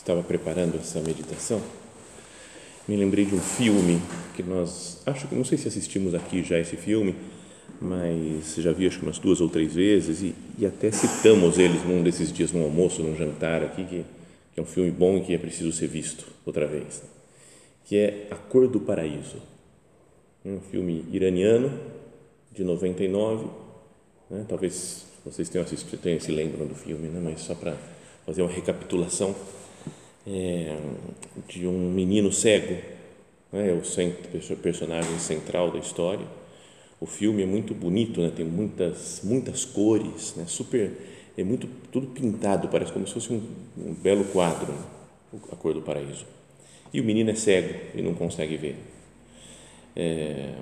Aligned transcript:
estava 0.00 0.22
preparando 0.22 0.76
essa 0.78 1.00
meditação, 1.00 1.60
me 2.88 2.96
lembrei 2.96 3.24
de 3.24 3.34
um 3.34 3.40
filme 3.40 4.00
que 4.34 4.42
nós, 4.42 5.00
acho 5.06 5.28
que 5.28 5.34
não 5.34 5.44
sei 5.44 5.58
se 5.58 5.68
assistimos 5.68 6.14
aqui 6.14 6.42
já 6.42 6.58
esse 6.58 6.76
filme, 6.76 7.14
mas 7.80 8.56
já 8.56 8.72
vi 8.72 8.86
acho 8.86 8.98
que 8.98 9.04
umas 9.04 9.18
duas 9.18 9.40
ou 9.40 9.48
três 9.48 9.74
vezes 9.74 10.22
e, 10.22 10.34
e 10.58 10.66
até 10.66 10.90
citamos 10.90 11.58
eles 11.58 11.84
num 11.84 12.02
desses 12.02 12.32
dias 12.32 12.50
no 12.50 12.64
almoço, 12.64 13.02
num 13.02 13.16
jantar 13.16 13.62
aqui, 13.62 13.84
que, 13.84 14.04
que 14.54 14.60
é 14.60 14.62
um 14.62 14.66
filme 14.66 14.90
bom 14.90 15.18
e 15.18 15.20
que 15.20 15.34
é 15.34 15.38
preciso 15.38 15.70
ser 15.70 15.86
visto 15.86 16.26
outra 16.44 16.66
vez, 16.66 17.02
que 17.84 17.96
é 17.96 18.26
A 18.30 18.36
Cor 18.36 18.66
do 18.66 18.80
Paraíso, 18.80 19.36
um 20.44 20.60
filme 20.60 21.04
iraniano 21.12 21.78
de 22.52 22.64
99, 22.64 23.46
né? 24.30 24.46
talvez 24.48 25.04
vocês 25.24 25.48
tenham 25.48 25.64
assistido, 25.64 26.00
tenham 26.00 26.18
se 26.18 26.32
lembram 26.32 26.66
do 26.66 26.74
filme, 26.74 27.08
né? 27.08 27.20
mas 27.22 27.42
só 27.42 27.54
para 27.54 27.76
fazer 28.24 28.42
uma 28.42 28.50
recapitulação 28.50 29.36
é, 30.26 30.76
de 31.48 31.66
um 31.66 31.90
menino 31.90 32.32
cego, 32.32 32.76
né? 33.52 33.72
o 33.72 33.84
centro, 33.84 34.56
personagem 34.56 35.18
central 35.18 35.70
da 35.70 35.78
história. 35.78 36.26
O 37.00 37.06
filme 37.06 37.42
é 37.42 37.46
muito 37.46 37.74
bonito, 37.74 38.20
né? 38.20 38.30
tem 38.34 38.44
muitas 38.44 39.22
muitas 39.24 39.64
cores, 39.64 40.34
né? 40.36 40.44
super 40.46 40.92
é 41.36 41.44
muito 41.44 41.66
tudo 41.90 42.08
pintado, 42.08 42.68
parece 42.68 42.92
como 42.92 43.06
se 43.06 43.14
fosse 43.14 43.32
um, 43.32 43.42
um 43.78 43.94
belo 43.94 44.24
quadro, 44.24 44.72
né? 44.72 44.82
a 45.50 45.56
cor 45.56 45.72
do 45.72 45.80
paraíso. 45.80 46.26
E 46.92 47.00
o 47.00 47.04
menino 47.04 47.30
é 47.30 47.34
cego 47.34 47.74
e 47.94 48.02
não 48.02 48.14
consegue 48.14 48.56
ver. 48.56 48.76
É, 49.96 50.54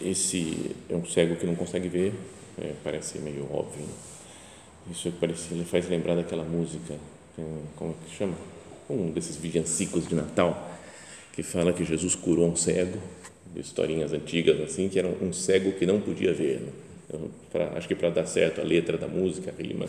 esse 0.00 0.74
é 0.88 0.94
um 0.94 1.04
cego 1.04 1.36
que 1.36 1.44
não 1.44 1.54
consegue 1.54 1.88
ver, 1.88 2.14
é, 2.58 2.72
parece 2.82 3.18
meio 3.18 3.46
óbvio. 3.52 3.82
Né? 3.82 3.92
Isso 4.90 5.12
parece, 5.20 5.52
ele 5.52 5.64
faz 5.64 5.88
lembrar 5.88 6.14
daquela 6.14 6.44
música, 6.44 6.94
como 7.76 7.90
é 7.90 8.08
que 8.08 8.16
chama? 8.16 8.34
Um 8.88 9.10
desses 9.10 9.36
villancicos 9.36 10.08
de 10.08 10.14
Natal, 10.14 10.70
que 11.32 11.42
fala 11.42 11.72
que 11.72 11.84
Jesus 11.84 12.14
curou 12.14 12.48
um 12.48 12.56
cego, 12.56 12.98
historinhas 13.56 14.12
antigas 14.12 14.60
assim, 14.60 14.88
que 14.88 14.98
era 14.98 15.08
um 15.08 15.32
cego 15.32 15.72
que 15.72 15.86
não 15.86 16.00
podia 16.00 16.32
ver. 16.32 16.60
Né? 16.60 16.68
Então, 17.08 17.30
pra, 17.50 17.72
acho 17.76 17.88
que 17.88 17.94
para 17.94 18.10
dar 18.10 18.26
certo 18.26 18.60
a 18.60 18.64
letra 18.64 18.96
da 18.96 19.08
música, 19.08 19.52
a 19.56 19.62
rima. 19.62 19.86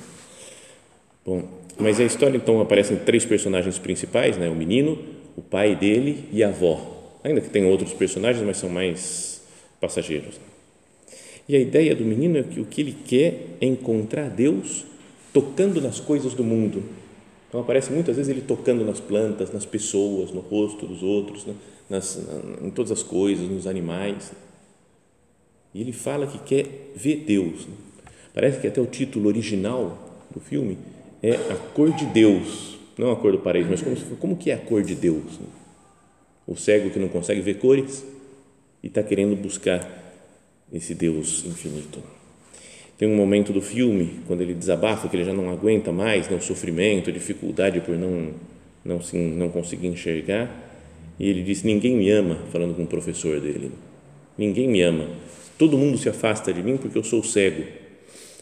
Bom, 1.26 1.48
mas 1.78 2.00
a 2.00 2.04
história 2.04 2.36
então 2.36 2.60
aparecem 2.60 2.98
três 2.98 3.26
personagens 3.26 3.78
principais, 3.78 4.38
né? 4.38 4.50
O 4.50 4.56
menino, 4.56 4.98
o 5.38 5.42
pai 5.42 5.76
dele 5.76 6.26
e 6.32 6.44
a 6.44 6.50
avó. 6.50 7.20
Ainda 7.24 7.42
que 7.42 7.50
tem 7.50 7.66
outros 7.66 7.94
personagens, 7.94 8.44
mas 8.44 8.58
são 8.58 8.70
mais 8.70 9.42
passageiros. 9.80 10.40
E 11.48 11.56
a 11.56 11.60
ideia 11.60 11.96
do 11.96 12.04
menino 12.04 12.40
é 12.40 12.44
que 12.44 12.60
o 12.60 12.66
que 12.66 12.82
ele 12.82 12.96
quer 13.06 13.58
é 13.60 13.66
encontrar 13.66 14.30
Deus 14.30 14.86
tocando 15.34 15.80
nas 15.80 16.00
coisas 16.00 16.34
do 16.34 16.44
mundo. 16.44 16.84
Então 17.52 17.60
aparece 17.60 17.92
muitas 17.92 18.16
vezes 18.16 18.30
ele 18.30 18.40
tocando 18.40 18.86
nas 18.86 19.02
plantas, 19.02 19.52
nas 19.52 19.66
pessoas, 19.66 20.32
no 20.32 20.40
rosto 20.40 20.88
dos 20.88 21.04
outros, 21.04 21.46
né? 21.46 21.54
nas, 21.90 22.18
em 22.62 22.70
todas 22.70 22.94
as 22.94 23.04
coisas, 23.04 23.46
nos 23.50 23.68
animais. 23.68 24.32
E 25.74 25.82
ele 25.82 25.92
fala 25.92 26.26
que 26.26 26.40
quer 26.40 26.94
ver 26.96 27.26
Deus. 27.28 27.66
Né? 27.66 27.74
Parece 28.34 28.62
que 28.62 28.68
até 28.68 28.80
o 28.80 28.86
título 28.86 29.28
original 29.28 29.98
do 30.34 30.40
filme 30.40 30.78
é 31.22 31.32
A 31.32 31.56
Cor 31.74 31.92
de 31.92 32.06
Deus, 32.06 32.80
não 32.98 33.12
a 33.12 33.18
cor 33.18 33.34
do 33.34 33.40
paraíso, 33.40 33.70
mas 33.70 33.82
como, 33.82 33.98
como 34.16 34.38
que 34.38 34.50
é 34.50 34.54
a 34.54 34.58
cor 34.58 34.82
de 34.82 34.96
Deus? 34.96 35.38
Né? 35.38 35.48
O 36.48 36.56
cego 36.56 36.90
que 36.90 37.00
não 37.00 37.10
consegue 37.10 37.42
ver 37.42 37.56
cores 37.56 38.06
e 38.82 38.88
está 38.88 39.04
querendo 39.04 39.36
buscar 39.36 39.86
esse 40.72 40.96
Deus 40.96 41.44
infinito. 41.46 42.02
Tem 43.02 43.10
um 43.10 43.16
momento 43.16 43.52
do 43.52 43.64
filme, 43.64 44.20
quando 44.28 44.42
ele 44.42 44.54
desabafa, 44.54 45.10
que 45.10 45.16
ele 45.16 45.24
já 45.24 45.34
não 45.34 45.50
aguenta 45.50 45.92
mais 45.92 46.30
né, 46.30 46.38
o 46.38 46.40
sofrimento, 46.40 47.12
dificuldade 47.12 47.82
por 47.82 47.98
não, 47.98 48.30
não, 48.86 49.02
se, 49.02 49.18
não 49.18 49.50
conseguir 49.50 49.88
enxergar, 49.88 50.48
e 51.20 51.28
ele 51.28 51.42
diz: 51.42 51.64
Ninguém 51.64 51.96
me 51.98 52.12
ama, 52.12 52.36
falando 52.52 52.76
com 52.76 52.84
o 52.84 52.88
professor 52.88 53.42
dele. 53.42 53.72
Ninguém 54.38 54.68
me 54.68 54.84
ama. 54.84 55.08
Todo 55.58 55.80
mundo 55.80 55.98
se 55.98 56.10
afasta 56.10 56.54
de 56.54 56.62
mim 56.62 56.78
porque 56.78 56.96
eu 56.96 57.04
sou 57.04 57.24
cego. 57.24 57.64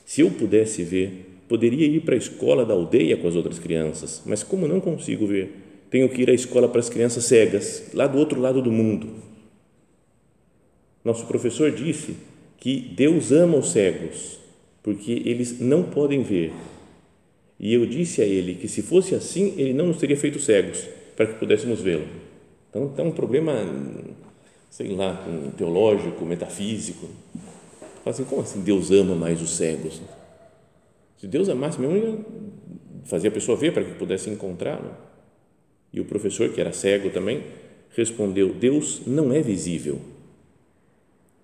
Se 0.06 0.20
eu 0.20 0.30
pudesse 0.30 0.84
ver, 0.84 1.40
poderia 1.47 1.88
ir 1.88 2.02
para 2.02 2.16
a 2.16 2.18
escola 2.18 2.66
da 2.66 2.74
aldeia 2.74 3.16
com 3.16 3.30
as 3.30 3.36
outras 3.36 3.59
crianças, 3.59 4.22
mas 4.26 4.44
como 4.44 4.68
não 4.68 4.81
consigo 4.81 5.26
ver, 5.26 5.53
tenho 5.90 6.09
que 6.09 6.22
ir 6.22 6.30
à 6.30 6.34
escola 6.34 6.68
para 6.68 6.81
as 6.81 6.90
crianças 6.90 7.24
cegas, 7.24 7.91
lá 7.94 8.08
do 8.08 8.18
outro 8.18 8.41
lado 8.41 8.62
do 8.62 8.74
mundo. 8.74 9.08
Nosso 11.02 11.26
professor 11.28 11.72
disse 11.72 12.18
que 12.58 12.78
Deus 12.94 13.31
ama 13.31 13.56
os 13.56 13.72
cegos, 13.72 14.38
porque 14.89 15.22
eles 15.23 15.59
não 15.59 15.83
podem 15.83 16.23
ver. 16.23 16.51
E 17.59 17.72
eu 17.75 17.85
disse 17.85 18.23
a 18.23 18.25
ele 18.25 18.55
que 18.55 18.67
se 18.67 18.81
fosse 18.81 19.13
assim, 19.13 19.53
ele 19.55 19.72
não 19.72 19.85
nos 19.85 19.97
teria 19.97 20.17
feito 20.17 20.39
cegos, 20.39 20.83
para 21.16 21.27
que 21.27 21.35
pudéssemos 21.35 21.79
vê-lo. 21.79 22.07
Então, 22.67 22.89
tem 22.89 23.05
um 23.05 23.11
problema, 23.11 23.53
sei 24.72 24.95
lá, 24.95 25.23
teológico, 25.55 26.25
metafísico. 26.25 27.07
Fala 28.03 28.16
assim, 28.16 28.23
como 28.23 28.41
assim 28.41 28.61
Deus 28.61 28.89
ama 28.89 29.13
mais 29.13 29.39
os 29.44 29.51
cegos? 29.51 30.01
Se 31.19 31.28
Deus 31.28 31.47
amasse 31.47 31.79
mesmo, 31.79 31.95
ia 31.95 32.17
fazer 33.05 33.28
a 33.28 33.31
pessoa 33.31 33.55
ver 33.55 33.72
para 33.72 33.83
que 33.83 33.94
pudesse 33.94 34.28
encontrá-lo. 34.28 34.89
E 35.94 36.01
o 36.01 36.05
professor, 36.05 36.49
que 36.49 36.59
era 36.59 36.73
cego 36.73 37.11
também, 37.11 37.44
respondeu: 37.95 38.55
Deus 38.55 39.03
não 39.05 39.31
é 39.31 39.39
visível 39.39 40.01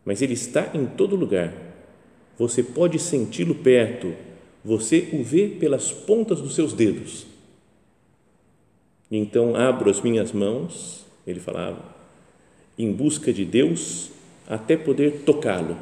mas 0.05 0.21
Ele 0.21 0.33
está 0.33 0.69
em 0.75 0.85
todo 0.85 1.15
lugar. 1.15 1.51
Você 2.37 2.61
pode 2.61 2.99
senti-lo 2.99 3.55
perto, 3.55 4.13
você 4.63 5.09
o 5.13 5.23
vê 5.23 5.47
pelas 5.47 5.91
pontas 5.91 6.41
dos 6.41 6.55
seus 6.55 6.73
dedos. 6.73 7.25
Então 9.09 9.55
abro 9.55 9.89
as 9.89 10.01
minhas 10.01 10.31
mãos, 10.31 11.05
ele 11.25 11.39
falava, 11.39 11.95
em 12.77 12.91
busca 12.91 13.31
de 13.31 13.45
Deus 13.45 14.09
até 14.47 14.75
poder 14.75 15.23
tocá-lo 15.23 15.77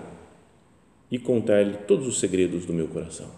e 1.10 1.18
contar-lhe 1.18 1.78
todos 1.88 2.08
os 2.08 2.20
segredos 2.20 2.66
do 2.66 2.74
meu 2.74 2.88
coração. 2.88 3.30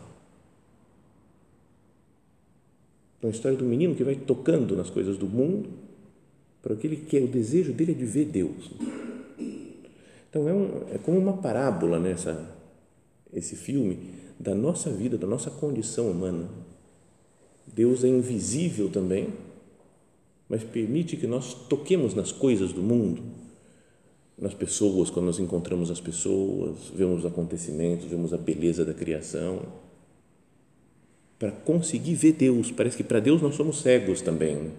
Então, 3.17 3.29
a 3.29 3.33
história 3.33 3.57
do 3.57 3.65
menino 3.65 3.95
que 3.95 4.03
vai 4.03 4.15
tocando 4.15 4.75
nas 4.75 4.89
coisas 4.89 5.17
do 5.17 5.25
mundo 5.25 5.69
para 6.61 6.73
aquele 6.73 6.95
que 6.95 7.17
é 7.17 7.21
o 7.21 7.27
desejo 7.27 7.73
dele 7.73 7.91
é 7.91 7.95
de 7.95 8.05
ver 8.05 8.25
Deus. 8.25 8.71
Então 10.29 10.49
é, 10.49 10.53
um, 10.53 10.83
é 10.93 10.97
como 10.97 11.17
uma 11.17 11.37
parábola 11.37 11.99
nessa 11.99 12.33
né, 12.33 12.47
esse 13.35 13.55
filme 13.55 13.99
da 14.39 14.55
nossa 14.55 14.89
vida, 14.89 15.17
da 15.17 15.27
nossa 15.27 15.51
condição 15.51 16.09
humana. 16.09 16.49
Deus 17.67 18.03
é 18.03 18.07
invisível 18.07 18.89
também, 18.89 19.29
mas 20.47 20.63
permite 20.63 21.17
que 21.17 21.27
nós 21.27 21.53
toquemos 21.67 22.13
nas 22.13 22.31
coisas 22.31 22.71
do 22.71 22.81
mundo, 22.81 23.21
nas 24.37 24.53
pessoas, 24.53 25.09
quando 25.09 25.27
nós 25.27 25.39
encontramos 25.39 25.91
as 25.91 25.99
pessoas, 25.99 26.89
vemos 26.93 27.19
os 27.19 27.25
acontecimentos, 27.25 28.05
vemos 28.05 28.33
a 28.33 28.37
beleza 28.37 28.85
da 28.85 28.93
criação, 28.93 29.61
para 31.37 31.51
conseguir 31.51 32.15
ver 32.15 32.33
Deus. 32.33 32.71
Parece 32.71 32.95
que 32.95 33.03
para 33.03 33.19
Deus 33.19 33.41
nós 33.41 33.55
somos 33.55 33.81
cegos 33.81 34.21
também. 34.21 34.55
Né? 34.55 34.71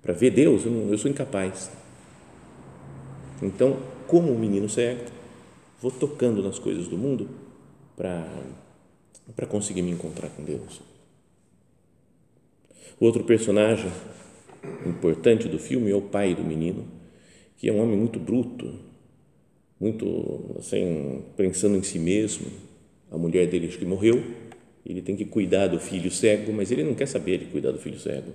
Para 0.00 0.12
ver 0.12 0.30
Deus, 0.30 0.64
eu, 0.64 0.70
não, 0.70 0.90
eu 0.90 0.98
sou 0.98 1.10
incapaz. 1.10 1.70
Então, 3.42 3.78
como 4.06 4.32
um 4.32 4.38
menino 4.38 4.68
cego, 4.68 5.04
vou 5.80 5.90
tocando 5.90 6.42
nas 6.42 6.58
coisas 6.58 6.88
do 6.88 6.96
mundo 6.96 7.28
para 7.96 9.46
conseguir 9.48 9.82
me 9.82 9.90
encontrar 9.90 10.28
com 10.30 10.42
Deus. 10.42 10.80
O 13.00 13.04
outro 13.04 13.24
personagem 13.24 13.90
importante 14.86 15.48
do 15.48 15.58
filme 15.58 15.90
é 15.90 15.94
o 15.94 16.02
pai 16.02 16.34
do 16.34 16.44
menino, 16.44 16.86
que 17.56 17.68
é 17.68 17.72
um 17.72 17.80
homem 17.80 17.96
muito 17.96 18.18
bruto, 18.18 18.72
muito 19.80 20.56
assim, 20.58 21.22
pensando 21.36 21.76
em 21.76 21.82
si 21.82 21.98
mesmo. 21.98 22.46
A 23.10 23.18
mulher 23.18 23.46
dele 23.46 23.68
acho 23.68 23.78
que 23.78 23.84
morreu, 23.84 24.22
ele 24.84 25.02
tem 25.02 25.16
que 25.16 25.24
cuidar 25.24 25.68
do 25.68 25.78
filho 25.78 26.10
cego, 26.10 26.52
mas 26.52 26.70
ele 26.70 26.84
não 26.84 26.94
quer 26.94 27.06
saber 27.06 27.38
de 27.38 27.46
cuidar 27.46 27.70
do 27.70 27.78
filho 27.78 27.98
cego. 27.98 28.32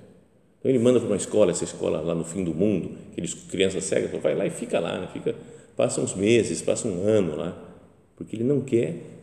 Então 0.60 0.70
ele 0.70 0.80
manda 0.80 1.00
para 1.00 1.08
uma 1.08 1.16
escola, 1.16 1.52
essa 1.52 1.64
escola 1.64 2.02
lá 2.02 2.14
no 2.14 2.26
fim 2.26 2.44
do 2.44 2.54
mundo, 2.54 2.92
aqueles 3.12 3.34
crianças 3.34 3.84
cegas, 3.86 4.12
vai 4.22 4.36
lá 4.36 4.46
e 4.46 4.50
fica 4.50 4.80
lá, 4.80 5.00
né? 5.00 5.10
fica, 5.14 5.36
passa 5.76 6.02
uns 6.02 6.14
meses, 6.16 6.62
passa 6.62 6.88
um 6.88 7.08
ano 7.08 7.36
lá, 7.36 7.78
porque 8.18 8.36
ele 8.36 8.44
não 8.44 8.62
quer 8.62 9.19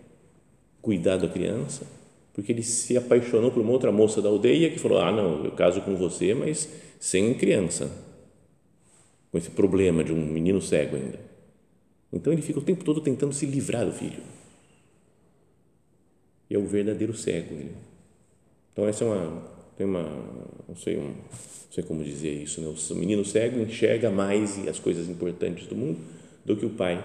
cuidar 0.87 1.17
da 1.17 1.27
criança, 1.27 1.85
porque 2.33 2.53
ele 2.53 2.63
se 2.63 2.97
apaixonou 2.97 3.51
por 3.51 3.61
uma 3.61 3.73
outra 3.73 3.91
moça 3.91 4.23
da 4.23 4.29
aldeia 4.29 4.71
que 4.71 4.79
falou: 4.79 4.99
Ah, 4.99 5.11
não, 5.11 5.45
eu 5.45 5.51
caso 5.51 5.81
com 5.81 5.97
você, 5.97 6.33
mas 6.33 6.69
sem 7.01 7.35
criança, 7.35 7.91
com 9.33 9.37
esse 9.37 9.51
problema 9.51 10.05
de 10.05 10.13
um 10.13 10.25
menino 10.25 10.63
cego 10.63 10.95
ainda. 10.95 11.19
Então 12.13 12.33
ele 12.33 12.41
fica 12.41 12.61
o 12.61 12.63
tempo 12.63 12.85
todo 12.85 13.01
tentando 13.01 13.35
se 13.35 13.45
livrar 13.47 13.85
do 13.85 13.91
filho. 13.91 14.23
E 16.49 16.55
é 16.55 16.59
o 16.59 16.65
verdadeiro 16.65 17.17
cego 17.17 17.53
ele. 17.53 17.75
Então 18.73 18.87
essa 18.87 19.03
é 19.03 19.09
uma 19.09 19.57
tem 19.77 19.87
uma 19.87 20.05
não 20.69 20.77
sei 20.77 20.97
um, 20.97 21.09
não 21.09 21.73
sei 21.73 21.83
como 21.83 22.05
dizer 22.05 22.31
isso, 22.31 22.61
né? 22.61 22.69
o 22.69 22.95
menino 22.95 23.25
cego 23.25 23.59
enxerga 23.59 24.09
mais 24.09 24.57
as 24.69 24.79
coisas 24.79 25.09
importantes 25.09 25.67
do 25.67 25.75
mundo 25.75 25.99
do 26.45 26.57
que 26.57 26.65
o 26.65 26.71
pai 26.71 27.05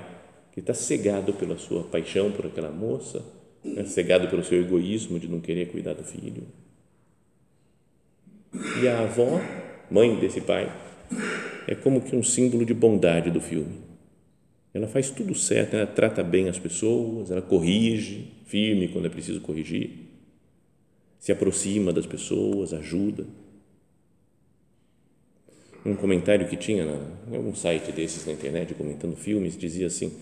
que 0.52 0.60
está 0.60 0.74
cegado 0.74 1.34
pela 1.34 1.58
sua 1.58 1.84
paixão 1.84 2.32
por 2.32 2.46
aquela 2.46 2.70
moça, 2.70 3.24
né? 3.64 3.84
cegado 3.86 4.28
pelo 4.28 4.44
seu 4.44 4.60
egoísmo 4.60 5.20
de 5.20 5.28
não 5.28 5.40
querer 5.40 5.68
cuidar 5.72 5.94
do 5.94 6.04
filho. 6.04 6.44
E 8.82 8.88
a 8.88 9.02
avó, 9.02 9.40
mãe 9.90 10.20
desse 10.20 10.42
pai, 10.42 10.72
é 11.68 11.76
como 11.76 12.02
que 12.02 12.16
um 12.16 12.24
símbolo 12.24 12.66
de 12.66 12.74
bondade 12.74 13.30
do 13.30 13.40
filme. 13.40 13.80
Ela 14.74 14.88
faz 14.88 15.10
tudo 15.10 15.36
certo, 15.36 15.76
ela 15.76 15.88
trata 15.88 16.24
bem 16.24 16.48
as 16.48 16.58
pessoas, 16.58 17.30
ela 17.30 17.42
corrige, 17.42 18.32
firme 18.46 18.88
quando 18.88 19.06
é 19.06 19.10
preciso 19.10 19.42
corrigir, 19.42 19.90
se 21.20 21.32
aproxima 21.32 21.92
das 21.92 22.06
pessoas, 22.06 22.74
ajuda. 22.74 23.26
Um 25.86 25.96
comentário 25.96 26.48
que 26.48 26.56
tinha 26.56 26.84
em 27.30 27.36
algum 27.36 27.56
site 27.56 27.92
desses 27.92 28.26
na 28.26 28.34
internet 28.34 28.74
comentando 28.74 29.16
filmes 29.16 29.58
dizia 29.58 29.88
assim: 29.88 30.14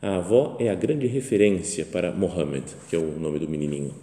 a 0.00 0.16
avó 0.16 0.56
é 0.60 0.68
a 0.68 0.74
grande 0.74 1.06
referência 1.06 1.84
para 1.84 2.12
Mohammed, 2.12 2.64
que 2.88 2.96
é 2.96 2.98
o 2.98 3.18
nome 3.18 3.38
do 3.38 3.48
menininho. 3.48 3.94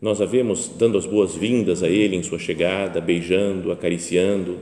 Nós 0.00 0.20
a 0.20 0.26
vemos 0.26 0.68
dando 0.68 0.98
as 0.98 1.06
boas-vindas 1.06 1.82
a 1.82 1.88
ele 1.88 2.16
em 2.16 2.22
sua 2.22 2.38
chegada, 2.38 3.00
beijando, 3.00 3.72
acariciando. 3.72 4.58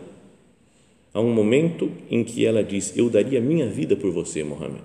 Há 1.13 1.21
um 1.21 1.33
momento 1.33 1.91
em 2.11 2.23
que 2.23 2.47
ela 2.47 2.63
diz: 2.63 2.97
Eu 2.97 3.11
daria 3.11 3.41
minha 3.41 3.69
vida 3.69 3.97
por 3.97 4.13
você, 4.13 4.45
Mohammed. 4.45 4.85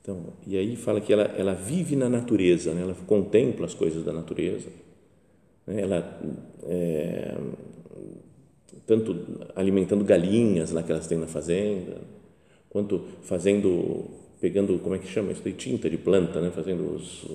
Então, 0.00 0.32
e 0.46 0.56
aí 0.56 0.76
fala 0.76 1.00
que 1.00 1.12
ela, 1.12 1.24
ela 1.36 1.52
vive 1.52 1.94
na 1.94 2.08
natureza, 2.08 2.72
né? 2.72 2.82
ela 2.82 2.96
contempla 3.06 3.66
as 3.66 3.74
coisas 3.74 4.02
da 4.02 4.12
natureza. 4.12 4.68
Né? 5.66 5.82
Ela, 5.82 6.20
é, 6.64 7.36
tanto 8.86 9.16
alimentando 9.54 10.02
galinhas 10.02 10.70
lá 10.70 10.82
que 10.82 10.90
elas 10.90 11.06
têm 11.06 11.18
na 11.18 11.26
fazenda, 11.26 11.98
quanto 12.70 13.04
fazendo, 13.22 14.04
pegando, 14.40 14.78
como 14.78 14.94
é 14.94 14.98
que 14.98 15.06
chama 15.06 15.32
isso? 15.32 15.42
De 15.42 15.52
tinta 15.52 15.90
de 15.90 15.98
planta, 15.98 16.40
né? 16.40 16.50
fazendo 16.50 16.94
os, 16.94 17.26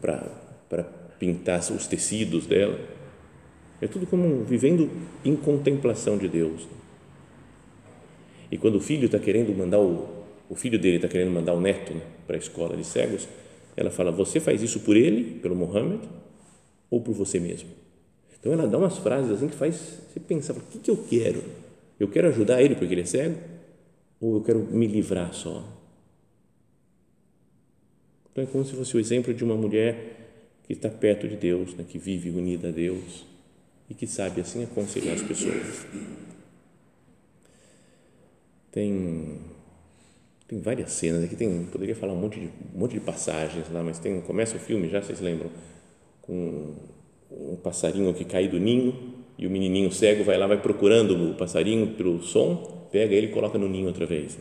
para 0.00 0.84
pintar 1.18 1.60
os 1.60 1.86
tecidos 1.86 2.46
dela. 2.46 2.78
É 3.80 3.88
tudo 3.88 4.06
como 4.06 4.44
vivendo 4.44 4.88
em 5.24 5.34
contemplação 5.34 6.16
de 6.16 6.28
Deus. 6.28 6.66
E 8.50 8.56
quando 8.56 8.76
o 8.76 8.80
filho 8.80 9.06
está 9.06 9.18
querendo 9.18 9.56
mandar 9.56 9.80
o, 9.80 10.08
o 10.48 10.54
filho 10.54 10.78
dele 10.78 10.96
está 10.96 11.08
querendo 11.08 11.32
mandar 11.32 11.52
o 11.52 11.60
neto 11.60 11.92
né, 11.92 12.02
para 12.26 12.36
a 12.36 12.38
escola 12.38 12.76
de 12.76 12.84
cegos, 12.84 13.28
ela 13.76 13.90
fala: 13.90 14.10
Você 14.12 14.40
faz 14.40 14.62
isso 14.62 14.80
por 14.80 14.96
ele, 14.96 15.40
pelo 15.40 15.56
Mohammed, 15.56 16.08
ou 16.90 17.00
por 17.00 17.12
você 17.12 17.40
mesmo? 17.40 17.68
Então 18.38 18.52
ela 18.52 18.66
dá 18.66 18.78
umas 18.78 18.96
frases 18.98 19.30
assim 19.30 19.48
que 19.48 19.56
faz 19.56 20.00
você 20.08 20.20
pensar: 20.20 20.54
O 20.54 20.60
que, 20.60 20.78
que 20.78 20.90
eu 20.90 20.96
quero? 20.96 21.42
Eu 21.98 22.08
quero 22.08 22.28
ajudar 22.28 22.62
ele 22.62 22.76
porque 22.76 22.94
ele 22.94 23.02
é 23.02 23.06
cego? 23.06 23.36
Ou 24.20 24.36
eu 24.36 24.42
quero 24.42 24.58
me 24.60 24.86
livrar 24.86 25.32
só? 25.32 25.64
Então 28.32 28.44
é 28.44 28.46
como 28.46 28.64
se 28.64 28.74
fosse 28.74 28.96
o 28.96 29.00
exemplo 29.00 29.32
de 29.32 29.44
uma 29.44 29.56
mulher 29.56 30.16
que 30.64 30.72
está 30.72 30.88
perto 30.88 31.28
de 31.28 31.36
Deus, 31.36 31.74
né, 31.74 31.84
que 31.88 31.98
vive 31.98 32.30
unida 32.30 32.68
a 32.68 32.72
Deus 32.72 33.24
e 33.88 33.94
que 33.94 34.06
sabe 34.06 34.40
assim 34.40 34.64
aconselhar 34.64 35.14
as 35.14 35.22
pessoas. 35.22 35.86
Tem 38.70 39.38
tem 40.48 40.60
várias 40.60 40.92
cenas 40.92 41.24
aqui, 41.24 41.34
tem, 41.34 41.64
poderia 41.64 41.96
falar 41.96 42.12
um 42.12 42.20
monte 42.20 42.38
de, 42.38 42.46
um 42.46 42.78
monte 42.78 42.92
de 42.92 43.00
passagens 43.00 43.66
lá, 43.72 43.82
mas 43.82 43.98
tem, 43.98 44.20
começa 44.20 44.56
o 44.56 44.60
filme, 44.60 44.88
já 44.88 45.02
vocês 45.02 45.20
lembram, 45.20 45.50
com 46.22 46.74
um 47.30 47.56
passarinho 47.56 48.14
que 48.14 48.24
cai 48.24 48.46
do 48.46 48.58
ninho 48.60 48.94
e 49.36 49.46
o 49.46 49.50
menininho 49.50 49.90
cego 49.90 50.22
vai 50.22 50.38
lá, 50.38 50.46
vai 50.46 50.60
procurando 50.60 51.30
o 51.30 51.34
passarinho 51.34 51.94
pelo 51.94 52.22
som, 52.22 52.75
pega 52.90 53.14
ele 53.14 53.28
e 53.28 53.30
coloca 53.30 53.58
no 53.58 53.68
ninho 53.68 53.86
outra 53.86 54.06
vez. 54.06 54.38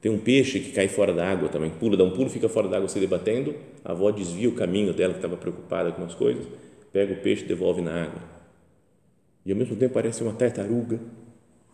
Tem 0.00 0.12
um 0.12 0.18
peixe 0.18 0.60
que 0.60 0.72
cai 0.72 0.86
fora 0.86 1.14
da 1.14 1.26
água 1.26 1.48
também, 1.48 1.70
pula, 1.70 1.96
dá 1.96 2.04
um 2.04 2.10
pulo, 2.10 2.28
fica 2.28 2.48
fora 2.48 2.68
da 2.68 2.76
água 2.76 2.88
se 2.88 3.00
debatendo, 3.00 3.54
a 3.84 3.92
avó 3.92 4.10
desvia 4.10 4.48
o 4.48 4.52
caminho 4.52 4.92
dela, 4.92 5.14
que 5.14 5.18
estava 5.18 5.36
preocupada 5.36 5.92
com 5.92 6.04
as 6.04 6.14
coisas, 6.14 6.44
pega 6.92 7.14
o 7.14 7.16
peixe 7.16 7.44
devolve 7.44 7.80
na 7.80 8.04
água. 8.04 8.22
E 9.46 9.52
ao 9.52 9.56
mesmo 9.56 9.76
tempo 9.76 9.94
parece 9.94 10.22
uma 10.22 10.32
tartaruga 10.32 11.00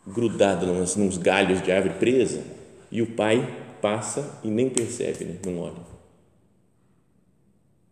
grudada 0.07 0.67
nos, 0.67 0.97
nos 0.97 1.19
galhos 1.19 1.63
de 1.63 1.71
árvore 1.71 1.95
presa 1.99 2.43
e 2.91 3.03
o 3.03 3.07
pai 3.15 3.67
passa 3.81 4.41
e 4.45 4.49
nem 4.49 4.69
percebe, 4.69 5.25
né? 5.25 5.37
não 5.45 5.59
olha. 5.59 5.91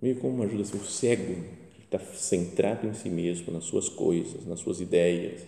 Meio 0.00 0.17
como 0.17 0.43
ajuda 0.43 0.62
assim, 0.62 0.77
o 0.77 0.85
cego, 0.85 1.35
está 1.83 1.99
centrado 1.99 2.87
em 2.87 2.95
si 2.95 3.09
mesmo, 3.09 3.53
nas 3.53 3.65
suas 3.65 3.89
coisas, 3.89 4.47
nas 4.47 4.61
suas 4.61 4.81
ideias, 4.81 5.43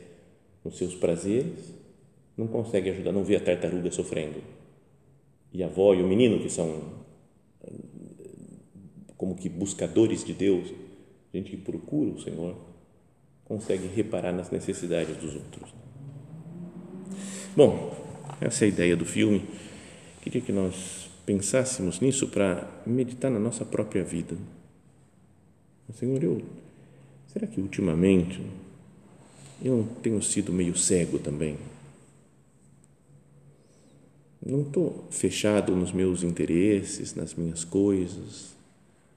nos 0.64 0.76
seus 0.76 0.94
prazeres, 0.94 1.75
não 2.40 2.46
consegue 2.46 2.88
ajudar, 2.88 3.12
não 3.12 3.22
vê 3.22 3.37
a 3.37 3.40
tartaruga 3.40 3.90
sofrendo. 3.90 4.42
E 5.52 5.62
a 5.62 5.66
avó 5.66 5.92
e 5.92 6.02
o 6.02 6.08
menino, 6.08 6.40
que 6.40 6.48
são 6.48 7.00
como 9.16 9.34
que 9.34 9.50
buscadores 9.50 10.25
de 10.25 10.32
Deus, 10.32 10.72
gente 11.34 11.50
que 11.50 11.56
procura 11.58 12.10
o 12.10 12.20
Senhor, 12.22 12.56
consegue 13.44 13.87
reparar 13.88 14.32
nas 14.32 14.50
necessidades 14.50 15.14
dos 15.18 15.35
outros. 15.35 15.75
Bom, 17.54 17.94
essa 18.40 18.64
é 18.64 18.66
a 18.66 18.68
ideia 18.68 18.97
do 18.97 19.04
filme. 19.04 19.44
Queria 20.23 20.40
que 20.40 20.52
nós 20.52 21.11
pensássemos 21.26 22.00
nisso 22.00 22.28
para 22.28 22.66
meditar 22.87 23.30
na 23.30 23.38
nossa 23.38 23.66
própria 23.66 24.02
vida. 24.02 24.35
Senhor, 25.92 26.23
eu, 26.23 26.40
será 27.26 27.47
que 27.47 27.61
ultimamente 27.61 28.40
eu 29.62 29.87
tenho 30.02 30.23
sido 30.23 30.52
meio 30.52 30.75
cego 30.75 31.18
também? 31.18 31.59
Não 34.44 34.62
estou 34.62 35.06
fechado 35.11 35.76
nos 35.76 35.92
meus 35.92 36.23
interesses, 36.23 37.14
nas 37.14 37.35
minhas 37.35 37.64
coisas, 37.64 38.54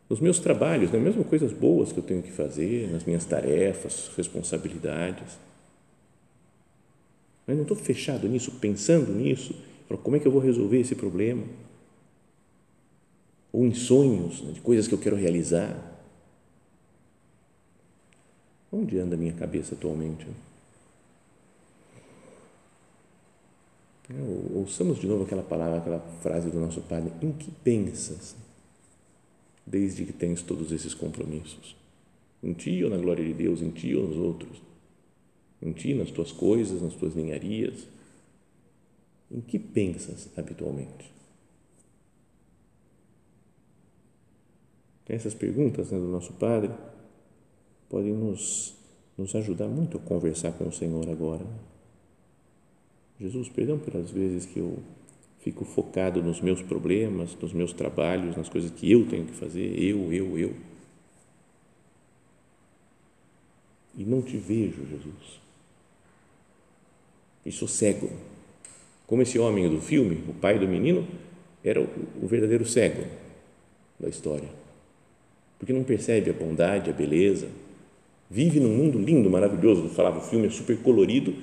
nos 0.09 0.19
meus 0.19 0.39
trabalhos, 0.39 0.91
né? 0.91 0.99
mesmo 0.99 1.23
coisas 1.23 1.53
boas 1.53 1.91
que 1.91 1.99
eu 1.99 2.03
tenho 2.03 2.21
que 2.21 2.31
fazer, 2.31 2.91
nas 2.91 3.05
minhas 3.05 3.23
tarefas, 3.25 4.11
responsabilidades 4.17 5.37
mas 7.45 7.55
não 7.55 7.63
estou 7.63 7.77
fechado 7.77 8.27
nisso, 8.27 8.51
pensando 8.59 9.11
nisso. 9.11 9.55
Como 10.01 10.15
é 10.15 10.19
que 10.19 10.27
eu 10.27 10.31
vou 10.31 10.41
resolver 10.41 10.79
esse 10.79 10.95
problema? 10.95 11.43
Ou 13.51 13.65
em 13.65 13.73
sonhos, 13.73 14.41
né, 14.41 14.53
de 14.53 14.61
coisas 14.61 14.87
que 14.87 14.93
eu 14.93 14.97
quero 14.97 15.15
realizar. 15.15 15.91
Onde 18.71 18.97
anda 18.97 19.15
a 19.15 19.17
minha 19.17 19.33
cabeça 19.33 19.75
atualmente? 19.75 20.25
É, 20.25 20.31
ouçamos 24.53 24.99
de 24.99 25.07
novo 25.07 25.23
aquela 25.23 25.43
palavra, 25.43 25.77
aquela 25.77 25.99
frase 26.21 26.49
do 26.49 26.59
nosso 26.59 26.81
Padre: 26.81 27.11
Em 27.21 27.31
que 27.31 27.49
pensas, 27.51 28.35
desde 29.65 30.05
que 30.05 30.13
tens 30.13 30.41
todos 30.41 30.71
esses 30.71 30.93
compromissos? 30.93 31.75
Em 32.43 32.53
ti 32.53 32.83
ou 32.83 32.89
na 32.89 32.97
glória 32.97 33.23
de 33.23 33.33
Deus, 33.33 33.61
em 33.61 33.69
ti 33.69 33.95
ou 33.95 34.07
nos 34.07 34.17
outros? 34.17 34.61
em 35.63 35.71
ti, 35.71 35.93
nas 35.93 36.11
tuas 36.11 36.31
coisas, 36.31 36.81
nas 36.81 36.93
tuas 36.93 37.15
ninharias? 37.15 37.87
Em 39.31 39.39
que 39.39 39.57
pensas 39.57 40.27
habitualmente? 40.37 41.11
Essas 45.07 45.33
perguntas 45.33 45.89
né, 45.89 45.97
do 45.97 46.07
nosso 46.07 46.33
Padre 46.33 46.71
podem 47.89 48.13
nos, 48.13 48.75
nos 49.17 49.33
ajudar 49.35 49.67
muito 49.67 49.97
a 49.97 50.01
conversar 50.01 50.51
com 50.53 50.67
o 50.67 50.71
Senhor 50.71 51.09
agora. 51.09 51.45
Jesus, 53.23 53.47
perdão 53.47 53.79
pelas 53.79 54.11
vezes 54.11 54.45
que 54.45 54.59
eu 54.59 54.79
fico 55.39 55.63
focado 55.63 56.21
nos 56.21 56.41
meus 56.41 56.61
problemas, 56.61 57.37
nos 57.41 57.53
meus 57.53 57.71
trabalhos, 57.71 58.35
nas 58.35 58.49
coisas 58.49 58.69
que 58.69 58.91
eu 58.91 59.07
tenho 59.07 59.25
que 59.25 59.33
fazer, 59.33 59.81
eu, 59.81 60.11
eu, 60.11 60.37
eu 60.37 60.53
e 63.97 64.03
não 64.03 64.21
te 64.21 64.35
vejo, 64.35 64.85
Jesus. 64.85 65.39
E 67.45 67.51
sou 67.51 67.67
cego. 67.67 68.11
Como 69.07 69.21
esse 69.21 69.39
homem 69.39 69.69
do 69.69 69.79
filme, 69.79 70.21
o 70.27 70.33
pai 70.33 70.59
do 70.59 70.67
menino, 70.67 71.07
era 71.63 71.79
o, 71.79 72.27
verdadeiro 72.27 72.65
cego 72.65 73.05
da 73.97 74.09
história. 74.09 74.49
Porque 75.57 75.71
não 75.71 75.85
percebe 75.85 76.29
a 76.29 76.33
bondade, 76.33 76.89
a 76.89 76.93
beleza. 76.93 77.47
Vive 78.29 78.59
num 78.59 78.75
mundo 78.75 78.99
lindo, 78.99 79.29
maravilhoso. 79.29 79.87
Falava, 79.87 80.17
o 80.17 80.21
filme 80.21 80.47
é 80.47 80.49
super 80.49 80.77
colorido, 80.79 81.33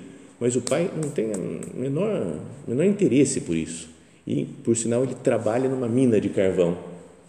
mas 0.40 0.56
o 0.56 0.62
pai 0.62 0.90
não 0.96 1.10
tem 1.10 1.26
o 1.26 1.78
menor, 1.78 2.40
menor 2.66 2.84
interesse 2.84 3.42
por 3.42 3.54
isso. 3.54 3.90
E, 4.26 4.46
por 4.46 4.74
sinal, 4.74 5.04
ele 5.04 5.14
trabalha 5.14 5.68
numa 5.68 5.86
mina 5.86 6.18
de 6.18 6.30
carvão, 6.30 6.78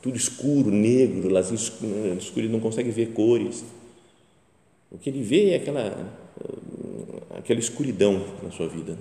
tudo 0.01 0.15
escuro, 0.15 0.71
negro, 0.71 1.29
lazinho 1.29 1.55
escuro, 2.17 2.45
ele 2.45 2.49
não 2.49 2.61
consegue 2.61 2.89
ver 2.89 3.11
cores. 3.11 3.65
O 4.89 4.97
que 4.97 5.09
ele 5.09 5.21
vê 5.21 5.51
é 5.51 5.55
aquela, 5.55 6.13
aquela 7.31 7.59
escuridão 7.59 8.25
na 8.41 8.49
sua 8.49 8.67
vida. 8.67 8.97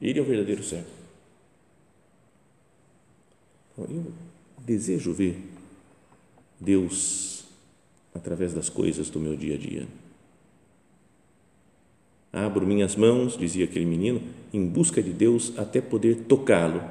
Ele 0.00 0.18
é 0.18 0.22
o 0.22 0.24
verdadeiro 0.24 0.62
cego. 0.62 0.84
Eu 3.78 4.12
desejo 4.58 5.12
ver 5.12 5.36
Deus 6.60 7.44
através 8.14 8.52
das 8.52 8.68
coisas 8.68 9.08
do 9.08 9.20
meu 9.20 9.36
dia 9.36 9.54
a 9.54 9.58
dia. 9.58 9.86
Abro 12.32 12.66
minhas 12.66 12.94
mãos, 12.94 13.36
dizia 13.36 13.64
aquele 13.64 13.86
menino, 13.86 14.20
em 14.52 14.66
busca 14.66 15.02
de 15.02 15.12
Deus 15.12 15.56
até 15.58 15.80
poder 15.80 16.24
tocá-lo 16.24 16.82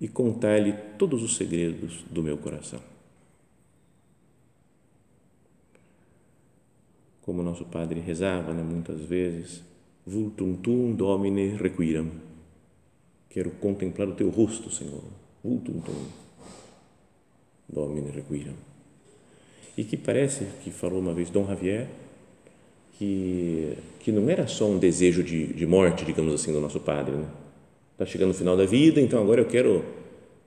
e 0.00 0.08
contar-lhe 0.08 0.72
todos 0.98 1.22
os 1.22 1.36
segredos 1.36 2.04
do 2.10 2.22
meu 2.22 2.36
coração. 2.38 2.80
Como 7.22 7.42
nosso 7.42 7.64
padre 7.64 8.00
rezava 8.00 8.54
né, 8.54 8.62
muitas 8.62 9.00
vezes, 9.00 9.62
vultum 10.06 10.54
tum 10.54 10.92
domine 10.92 11.56
requiram. 11.56 12.10
Quero 13.28 13.50
contemplar 13.50 14.08
o 14.08 14.14
teu 14.14 14.30
rosto, 14.30 14.70
Senhor. 14.70 15.02
Vultum 15.42 15.80
tum 15.80 16.06
domine 17.68 18.10
requiram. 18.10 18.54
E 19.76 19.84
que 19.84 19.96
parece 19.96 20.46
que 20.62 20.70
falou 20.70 21.00
uma 21.00 21.12
vez 21.12 21.28
Dom 21.28 21.46
Javier 21.46 21.88
que, 22.98 23.74
que 24.00 24.10
não 24.10 24.28
era 24.28 24.46
só 24.46 24.66
um 24.66 24.78
desejo 24.78 25.22
de, 25.22 25.46
de 25.48 25.66
morte, 25.66 26.04
digamos 26.04 26.34
assim, 26.34 26.52
do 26.52 26.60
nosso 26.60 26.80
padre. 26.80 27.12
Está 27.12 27.22
né? 27.22 27.28
Tá 27.98 28.06
chegando 28.06 28.30
o 28.30 28.34
final 28.34 28.56
da 28.56 28.64
vida, 28.64 29.00
então 29.00 29.22
agora 29.22 29.40
eu 29.40 29.46
quero 29.46 29.84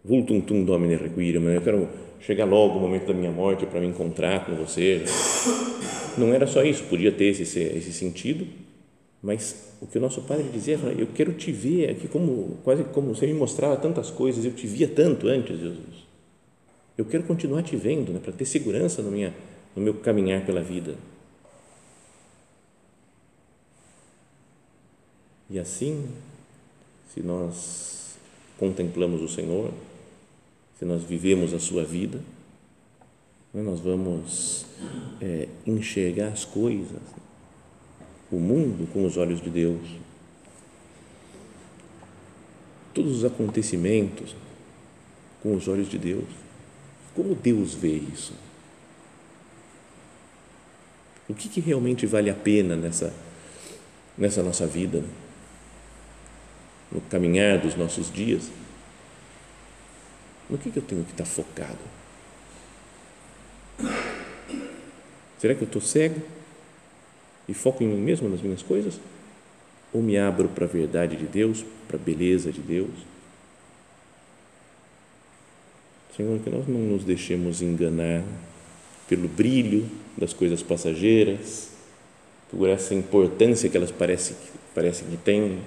vultum 0.03 0.39
tum 0.39 0.63
domine 0.63 0.95
requiram, 0.95 1.41
eu 1.49 1.61
quero 1.61 1.89
chegar 2.19 2.45
logo 2.45 2.77
o 2.77 2.79
momento 2.79 3.07
da 3.07 3.13
minha 3.13 3.31
morte 3.31 3.65
para 3.65 3.79
me 3.79 3.87
encontrar 3.87 4.45
com 4.45 4.55
você. 4.55 5.03
Não 6.17 6.33
era 6.33 6.47
só 6.47 6.63
isso, 6.63 6.83
podia 6.83 7.11
ter 7.11 7.25
esse, 7.25 7.59
esse 7.59 7.93
sentido, 7.93 8.47
mas 9.21 9.75
o 9.81 9.87
que 9.87 9.97
o 9.97 10.01
nosso 10.01 10.21
padre 10.21 10.45
dizia, 10.51 10.77
eu 10.97 11.07
quero 11.13 11.33
te 11.33 11.51
ver 11.51 11.89
aqui 11.91 12.07
como 12.07 12.57
quase 12.63 12.83
como 12.85 13.13
você 13.13 13.27
me 13.27 13.33
mostrava 13.33 13.77
tantas 13.77 14.09
coisas, 14.09 14.43
eu 14.43 14.51
te 14.51 14.67
via 14.67 14.87
tanto 14.87 15.27
antes, 15.27 15.57
Jesus. 15.57 16.09
Eu 16.97 17.05
quero 17.05 17.23
continuar 17.23 17.63
te 17.63 17.77
vendo, 17.77 18.11
né, 18.11 18.19
para 18.21 18.33
ter 18.33 18.45
segurança 18.45 19.01
no, 19.01 19.11
minha, 19.11 19.33
no 19.75 19.81
meu 19.81 19.93
caminhar 19.93 20.45
pela 20.45 20.61
vida. 20.61 20.95
E 25.49 25.57
assim, 25.57 26.07
se 27.13 27.21
nós 27.21 28.17
contemplamos 28.57 29.21
o 29.21 29.27
Senhor, 29.27 29.73
se 30.77 30.85
nós 30.85 31.03
vivemos 31.03 31.53
a 31.53 31.59
sua 31.59 31.83
vida, 31.83 32.21
né, 33.53 33.63
nós 33.63 33.79
vamos 33.79 34.65
é, 35.19 35.47
enxergar 35.65 36.27
as 36.27 36.45
coisas, 36.45 37.01
o 38.31 38.37
mundo 38.37 38.87
com 38.93 39.05
os 39.05 39.17
olhos 39.17 39.41
de 39.41 39.49
Deus. 39.49 39.81
Todos 42.93 43.17
os 43.17 43.25
acontecimentos 43.25 44.35
com 45.41 45.55
os 45.55 45.67
olhos 45.67 45.89
de 45.89 45.97
Deus. 45.97 46.27
Como 47.15 47.33
Deus 47.33 47.73
vê 47.73 47.93
isso? 47.93 48.33
O 51.27 51.33
que, 51.33 51.49
que 51.49 51.59
realmente 51.59 52.05
vale 52.05 52.29
a 52.29 52.35
pena 52.35 52.75
nessa, 52.75 53.13
nessa 54.17 54.43
nossa 54.43 54.65
vida? 54.67 55.03
No 56.91 57.01
caminhar 57.01 57.59
dos 57.59 57.75
nossos 57.75 58.11
dias, 58.11 58.49
no 60.49 60.57
que, 60.57 60.71
que 60.71 60.77
eu 60.77 60.83
tenho 60.83 61.03
que 61.03 61.11
estar 61.11 61.25
focado? 61.25 61.77
Será 65.37 65.53
que 65.55 65.61
eu 65.61 65.67
estou 65.67 65.81
cego 65.81 66.21
e 67.47 67.53
foco 67.53 67.83
em 67.83 67.87
mim 67.87 68.01
mesmo, 68.01 68.27
nas 68.27 68.41
minhas 68.41 68.61
coisas? 68.61 68.99
Ou 69.93 70.01
me 70.01 70.17
abro 70.17 70.49
para 70.49 70.65
a 70.65 70.67
verdade 70.67 71.15
de 71.15 71.25
Deus, 71.25 71.63
para 71.87 71.97
a 71.97 71.99
beleza 71.99 72.51
de 72.51 72.61
Deus? 72.61 72.89
Senhor, 76.15 76.37
que 76.39 76.49
nós 76.49 76.67
não 76.67 76.79
nos 76.79 77.05
deixemos 77.05 77.61
enganar 77.61 78.23
pelo 79.07 79.27
brilho 79.27 79.89
das 80.17 80.33
coisas 80.33 80.61
passageiras, 80.61 81.69
por 82.51 82.67
essa 82.67 82.93
importância 82.93 83.69
que 83.69 83.77
elas 83.77 83.91
parecem, 83.91 84.35
parecem 84.75 85.07
que 85.07 85.17
têm 85.17 85.59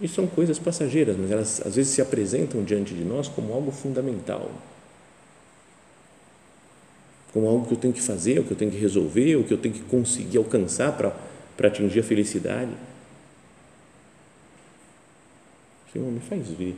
e 0.00 0.06
são 0.06 0.26
coisas 0.26 0.58
passageiras, 0.58 1.16
mas 1.16 1.30
elas 1.30 1.66
às 1.66 1.76
vezes 1.76 1.92
se 1.92 2.02
apresentam 2.02 2.62
diante 2.62 2.94
de 2.94 3.04
nós 3.04 3.28
como 3.28 3.52
algo 3.52 3.70
fundamental. 3.70 4.50
Como 7.32 7.46
algo 7.48 7.66
que 7.66 7.74
eu 7.74 7.78
tenho 7.78 7.92
que 7.92 8.02
fazer, 8.02 8.38
o 8.38 8.44
que 8.44 8.50
eu 8.50 8.56
tenho 8.56 8.70
que 8.70 8.78
resolver, 8.78 9.36
o 9.36 9.44
que 9.44 9.52
eu 9.52 9.58
tenho 9.58 9.74
que 9.74 9.82
conseguir 9.82 10.38
alcançar 10.38 10.92
para, 10.96 11.14
para 11.56 11.68
atingir 11.68 12.00
a 12.00 12.02
felicidade. 12.02 12.70
Senhor, 15.92 16.10
me 16.10 16.20
faz 16.20 16.48
ver 16.48 16.76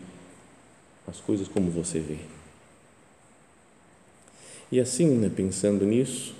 as 1.06 1.18
coisas 1.18 1.48
como 1.48 1.70
você 1.70 1.98
vê. 1.98 2.18
E 4.70 4.78
assim, 4.78 5.16
né, 5.16 5.30
pensando 5.34 5.84
nisso, 5.84 6.34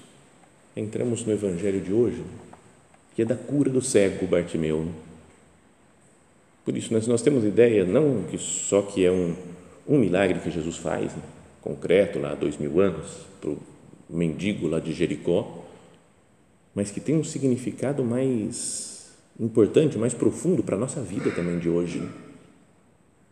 entramos 0.76 1.24
no 1.24 1.32
Evangelho 1.32 1.80
de 1.80 1.92
hoje, 1.92 2.22
que 3.16 3.22
é 3.22 3.24
da 3.24 3.34
cura 3.34 3.70
do 3.70 3.80
cego 3.80 4.26
Bartimeu. 4.26 4.88
Por 6.68 6.76
isso, 6.76 6.92
nós, 6.92 7.06
nós 7.06 7.22
temos 7.22 7.44
ideia, 7.44 7.82
não 7.82 8.24
que 8.24 8.36
só 8.36 8.82
que 8.82 9.02
é 9.02 9.10
um, 9.10 9.34
um 9.88 9.96
milagre 9.96 10.38
que 10.38 10.50
Jesus 10.50 10.76
faz, 10.76 11.16
né, 11.16 11.22
concreto, 11.62 12.18
lá 12.18 12.32
há 12.32 12.34
dois 12.34 12.58
mil 12.58 12.78
anos, 12.78 13.20
para 13.40 13.48
o 13.48 13.58
mendigo 14.06 14.68
lá 14.68 14.78
de 14.78 14.92
Jericó, 14.92 15.64
mas 16.74 16.90
que 16.90 17.00
tem 17.00 17.16
um 17.16 17.24
significado 17.24 18.04
mais 18.04 19.16
importante, 19.40 19.96
mais 19.96 20.12
profundo 20.12 20.62
para 20.62 20.76
a 20.76 20.78
nossa 20.78 21.00
vida 21.00 21.30
também 21.30 21.58
de 21.58 21.70
hoje. 21.70 22.00
Né? 22.00 22.10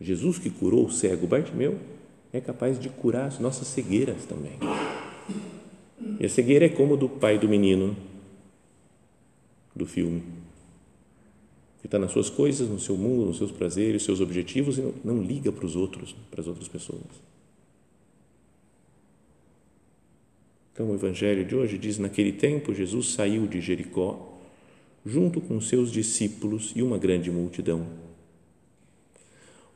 Jesus 0.01 0.39
que 0.39 0.49
curou 0.49 0.87
o 0.87 0.91
cego 0.91 1.27
Bartimeu 1.27 1.77
é 2.33 2.41
capaz 2.41 2.79
de 2.79 2.89
curar 2.89 3.27
as 3.27 3.37
nossas 3.37 3.67
cegueiras 3.67 4.25
também. 4.25 4.57
E 6.19 6.25
a 6.25 6.29
cegueira 6.29 6.65
é 6.65 6.69
como 6.69 6.97
do 6.97 7.07
pai 7.07 7.37
do 7.37 7.47
menino 7.47 7.95
do 9.75 9.85
filme 9.85 10.23
que 11.87 11.95
está 11.95 11.97
nas 11.97 12.11
suas 12.11 12.29
coisas, 12.29 12.67
no 12.67 12.79
seu 12.79 12.97
mundo, 12.97 13.25
nos 13.25 13.37
seus 13.37 13.49
prazeres, 13.49 14.03
seus 14.03 14.19
objetivos 14.19 14.77
e 14.77 14.81
não, 14.81 14.93
não 15.05 15.23
liga 15.23 15.53
para 15.53 15.65
os 15.65 15.73
outros, 15.73 16.13
para 16.29 16.41
as 16.41 16.47
outras 16.47 16.67
pessoas. 16.67 17.01
Então, 20.73 20.91
o 20.91 20.95
Evangelho 20.95 21.45
de 21.45 21.55
hoje 21.55 21.77
diz: 21.77 21.97
Naquele 21.97 22.33
tempo, 22.33 22.73
Jesus 22.73 23.13
saiu 23.13 23.47
de 23.47 23.61
Jericó, 23.61 24.37
junto 25.05 25.39
com 25.39 25.61
seus 25.61 25.89
discípulos 25.89 26.73
e 26.75 26.83
uma 26.83 26.97
grande 26.97 27.31
multidão. 27.31 27.87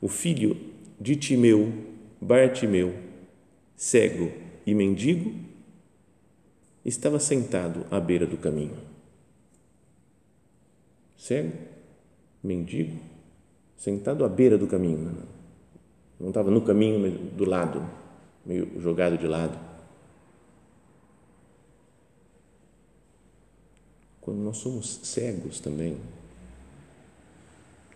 O 0.02 0.10
filho 0.10 0.58
de 1.00 1.16
Timeu, 1.16 1.72
Bartimeu, 2.20 2.94
cego 3.78 4.34
e 4.66 4.76
mendigo, 4.76 5.34
estava 6.84 7.20
sentado 7.20 7.86
à 7.90 8.02
beira 8.02 8.28
do 8.28 8.36
caminho. 8.36 8.78
Cego 11.16 11.71
mendigo, 12.44 12.98
sentado 13.78 14.26
à 14.26 14.30
beira 14.30 14.58
do 14.58 14.68
caminho. 14.68 15.00
Né? 15.00 15.24
Não 16.20 16.30
estava 16.30 16.52
no 16.52 16.62
caminho, 16.62 17.00
mas 17.00 17.14
do 17.34 17.46
lado, 17.46 17.84
meio 18.46 18.80
jogado 18.80 19.18
de 19.18 19.28
lado. 19.28 19.58
Quando 24.20 24.38
nós 24.38 24.58
somos 24.58 25.00
cegos 25.04 25.60
também, 25.60 25.98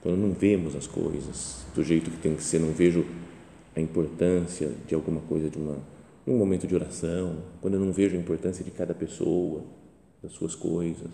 quando 0.02 0.18
não 0.18 0.34
vemos 0.34 0.76
as 0.76 0.88
coisas 0.88 1.66
do 1.74 1.84
jeito 1.84 2.10
que 2.12 2.18
tem 2.18 2.36
que 2.36 2.44
ser, 2.44 2.60
não 2.60 2.72
vejo 2.72 3.06
a 3.76 3.80
importância 3.80 4.72
de 4.88 4.96
alguma 4.96 5.22
coisa, 5.22 5.50
de 5.50 5.58
uma, 5.58 5.78
um 6.26 6.38
momento 6.38 6.66
de 6.66 6.74
oração, 6.74 7.44
quando 7.62 7.76
eu 7.76 7.80
não 7.80 7.92
vejo 7.92 8.16
a 8.16 8.20
importância 8.20 8.64
de 8.64 8.72
cada 8.72 8.94
pessoa, 8.94 9.64
das 10.22 10.32
suas 10.32 10.56
coisas, 10.56 11.10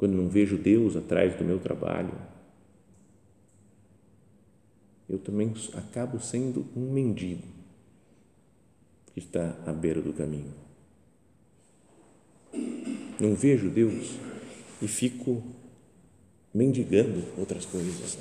quando 0.00 0.14
não 0.14 0.30
vejo 0.30 0.56
Deus 0.56 0.96
atrás 0.96 1.36
do 1.36 1.44
meu 1.44 1.58
trabalho, 1.58 2.14
eu 5.06 5.18
também 5.18 5.52
acabo 5.74 6.18
sendo 6.18 6.66
um 6.74 6.90
mendigo 6.90 7.46
que 9.12 9.18
está 9.18 9.58
à 9.66 9.72
beira 9.74 10.00
do 10.00 10.14
caminho. 10.14 10.54
não 13.20 13.34
vejo 13.34 13.68
Deus 13.68 14.16
e 14.80 14.88
fico 14.88 15.42
mendigando 16.54 17.22
outras 17.36 17.66
coisas. 17.66 18.16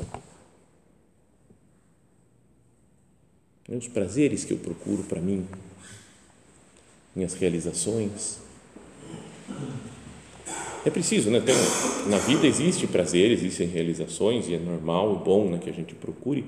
Os 3.69 3.87
prazeres 3.87 4.43
que 4.43 4.51
eu 4.51 4.57
procuro 4.57 5.03
para 5.03 5.21
mim, 5.21 5.47
minhas 7.15 7.35
realizações. 7.35 8.48
É 10.89 10.91
preciso, 10.91 11.29
né? 11.29 11.39
Tem, 11.39 11.53
na 12.09 12.17
vida 12.17 12.47
existe 12.47 12.87
prazer, 12.87 13.29
existem 13.29 13.67
realizações 13.67 14.47
e 14.47 14.55
é 14.55 14.57
normal, 14.57 15.19
bom 15.23 15.47
né, 15.47 15.59
que 15.59 15.69
a 15.69 15.73
gente 15.73 15.93
procure, 15.93 16.43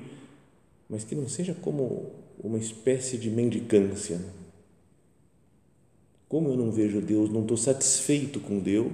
mas 0.90 1.04
que 1.04 1.14
não 1.14 1.30
seja 1.30 1.54
como 1.54 2.10
uma 2.44 2.58
espécie 2.58 3.20
de 3.20 3.30
mendicância. 3.30 4.20
Como 6.28 6.50
eu 6.50 6.58
não 6.58 6.72
vejo 6.72 7.00
Deus, 7.02 7.30
não 7.30 7.44
estou 7.44 7.56
satisfeito 7.56 8.40
com 8.40 8.58
Deus, 8.58 8.92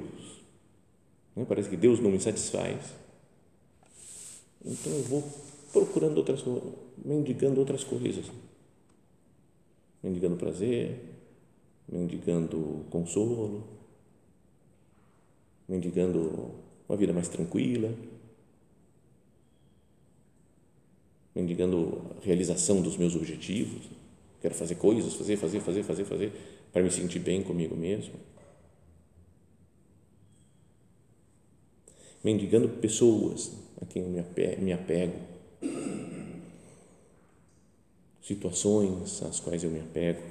né? 1.34 1.46
parece 1.48 1.70
que 1.70 1.78
Deus 1.78 2.02
não 2.02 2.12
me 2.12 2.20
satisfaz, 2.20 2.82
então 4.66 4.92
eu 4.92 5.04
vou 5.04 5.24
procurando 5.72 6.18
outras 6.18 6.44
mendigando 7.06 7.62
outras 7.62 7.86
coisas, 7.86 8.26
mendigando 10.04 10.36
prazer, 10.36 11.00
mendigando 11.88 12.86
consolo, 12.90 13.77
mendigando 15.68 16.52
uma 16.88 16.98
vida 16.98 17.12
mais 17.12 17.28
tranquila, 17.28 17.94
mendigando 21.36 22.02
a 22.18 22.26
realização 22.26 22.82
dos 22.82 22.98
meus 22.98 23.16
objetivos. 23.16 23.88
Quero 24.42 24.56
fazer 24.56 24.76
coisas, 24.76 25.14
fazer, 25.14 25.38
fazer, 25.38 25.60
fazer, 25.60 25.84
fazer, 25.84 26.06
fazer, 26.06 26.32
para 26.72 26.82
me 26.82 26.90
sentir 26.90 27.20
bem 27.20 27.44
comigo 27.44 27.76
mesmo. 27.76 28.16
Mendigando 32.24 32.70
pessoas 32.70 33.52
a 33.82 33.86
quem 33.86 34.04
eu 34.04 34.10
me 34.10 34.74
apego, 34.74 35.20
situações 38.22 39.22
às 39.24 39.40
quais 39.40 39.64
eu 39.64 39.70
me 39.70 39.80
apego. 39.80 40.22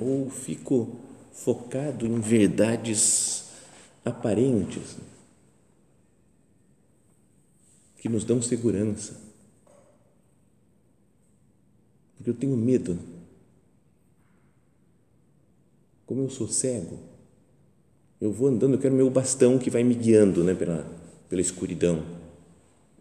Ou 0.00 0.28
fico 0.44 0.96
focado 1.32 2.06
em 2.06 2.20
verdades 2.20 3.46
aparentes 4.04 4.96
que 7.96 8.08
nos 8.08 8.24
dão 8.24 8.42
segurança. 8.42 9.18
Porque 12.16 12.28
eu 12.28 12.34
tenho 12.34 12.56
medo. 12.56 12.98
Como 16.04 16.20
eu 16.20 16.28
sou 16.28 16.46
cego, 16.46 16.98
eu 18.20 18.30
vou 18.30 18.48
andando, 18.48 18.74
eu 18.74 18.78
quero 18.78 18.94
meu 18.94 19.08
bastão 19.08 19.58
que 19.58 19.70
vai 19.70 19.82
me 19.82 19.94
guiando 19.94 20.44
né, 20.44 20.54
pela, 20.54 20.86
pela 21.30 21.40
escuridão. 21.40 22.04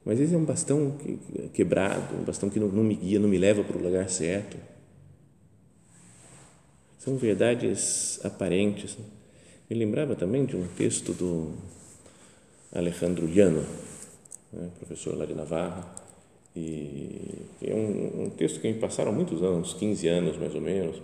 Mas 0.06 0.20
esse 0.22 0.34
é 0.34 0.38
um 0.38 0.46
bastão 0.46 0.98
quebrado, 1.54 2.16
um 2.16 2.24
bastão 2.24 2.50
que 2.50 2.60
não, 2.60 2.70
não 2.70 2.84
me 2.84 2.96
guia, 2.96 3.20
não 3.20 3.28
me 3.28 3.38
leva 3.38 3.64
para 3.64 3.78
o 3.78 3.84
lugar 3.84 4.10
certo. 4.10 4.58
São 7.04 7.18
verdades 7.18 8.18
aparentes. 8.24 8.98
Me 9.70 9.76
lembrava 9.76 10.16
também 10.16 10.46
de 10.46 10.56
um 10.56 10.66
texto 10.70 11.12
do 11.12 11.52
Alejandro 12.72 13.28
Llano, 13.28 13.66
né, 14.54 14.70
professor 14.78 15.18
lá 15.18 15.26
de 15.26 15.34
Navarra, 15.34 15.94
e 16.56 17.42
é 17.62 17.76
um, 17.76 18.30
texto 18.30 18.62
que 18.62 18.72
me 18.72 18.80
passaram 18.80 19.12
muitos 19.12 19.44
anos, 19.44 19.74
15 19.74 20.08
anos 20.08 20.38
mais 20.38 20.56
ou 20.56 20.62
menos. 20.62 20.96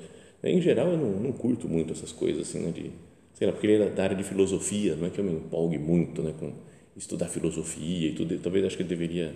Em 0.42 0.62
geral, 0.62 0.88
eu 0.88 0.98
não, 0.98 1.34
curto 1.34 1.68
muito 1.68 1.92
essas 1.92 2.14
coisas 2.14 2.48
assim, 2.48 2.60
né, 2.60 2.72
de, 2.72 2.92
sei 3.34 3.48
lá, 3.48 3.52
porque 3.52 3.68
ele 3.68 3.84
é 3.84 3.90
da 3.90 4.04
área 4.04 4.16
de 4.16 4.24
filosofia, 4.24 4.96
não 4.96 5.06
é 5.06 5.10
que 5.10 5.20
eu 5.20 5.26
me 5.26 5.34
empolgue 5.34 5.78
muito 5.78 6.24
né, 6.24 6.34
com 6.40 6.54
estudar 6.96 7.28
filosofia 7.28 8.12
e 8.12 8.16
tudo, 8.16 8.40
talvez 8.40 8.64
acho 8.64 8.78
que 8.78 8.84
ele 8.84 8.90
deveria 8.90 9.36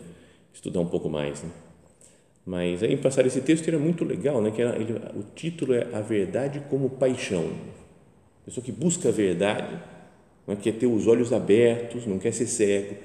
estudar 0.54 0.80
um 0.80 0.88
pouco 0.88 1.10
mais. 1.10 1.44
Né? 1.44 1.50
Mas 2.46 2.84
aí, 2.84 2.98
passar 2.98 3.26
esse 3.26 3.40
texto, 3.42 3.68
era 3.68 3.80
muito 3.80 4.04
legal, 4.04 4.42
né, 4.42 4.52
que 4.52 4.62
era, 4.62 4.76
ele, 4.76 4.94
o 5.16 5.24
título 5.34 5.74
é 5.74 5.88
A 5.94 6.02
Verdade 6.02 6.62
como 6.70 6.90
Paixão. 6.90 7.52
Pessoa 8.46 8.64
que 8.64 8.72
busca 8.72 9.08
a 9.08 9.12
verdade, 9.12 9.80
não 10.46 10.54
é, 10.54 10.58
quer 10.58 10.74
ter 10.74 10.88
os 10.88 11.08
olhos 11.08 11.32
abertos, 11.32 12.06
não 12.06 12.20
quer 12.20 12.34
ser 12.34 12.48
cego, 12.48 12.96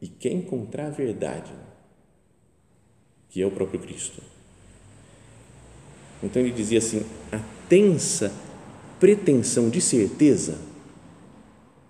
e 0.00 0.08
quer 0.08 0.32
encontrar 0.32 0.86
a 0.86 0.90
verdade, 0.90 1.52
que 3.28 3.42
é 3.42 3.46
o 3.46 3.50
próprio 3.50 3.80
Cristo. 3.80 4.22
Então 6.22 6.40
ele 6.40 6.52
dizia 6.52 6.78
assim: 6.78 7.04
a 7.30 7.38
tensa 7.68 8.32
pretensão 8.98 9.68
de 9.68 9.80
certeza, 9.80 10.58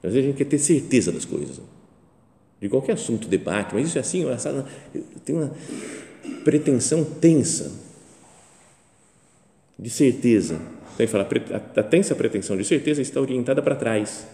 às 0.03 0.13
vezes 0.13 0.19
a 0.19 0.29
gente 0.29 0.37
quer 0.37 0.47
ter 0.47 0.59
certeza 0.59 1.13
das 1.13 1.25
coisas, 1.25 1.61
de 2.61 2.69
qualquer 2.69 2.93
assunto, 2.93 3.29
debate, 3.29 3.75
mas 3.75 3.89
isso 3.89 3.99
é 3.99 4.01
assim, 4.01 4.25
tem 5.25 5.37
uma 5.37 5.55
pretensão 6.29 7.05
tensa 7.05 7.73
de 9.79 9.91
certeza. 9.91 10.55
Então 10.55 10.97
ele 10.99 11.07
fala: 11.07 11.29
a 11.77 11.83
tensa 11.83 12.15
pretensão 12.15 12.57
de 12.57 12.65
certeza 12.65 13.01
está 13.01 13.21
orientada 13.21 13.63
para 13.63 13.77
trás, 13.77 14.27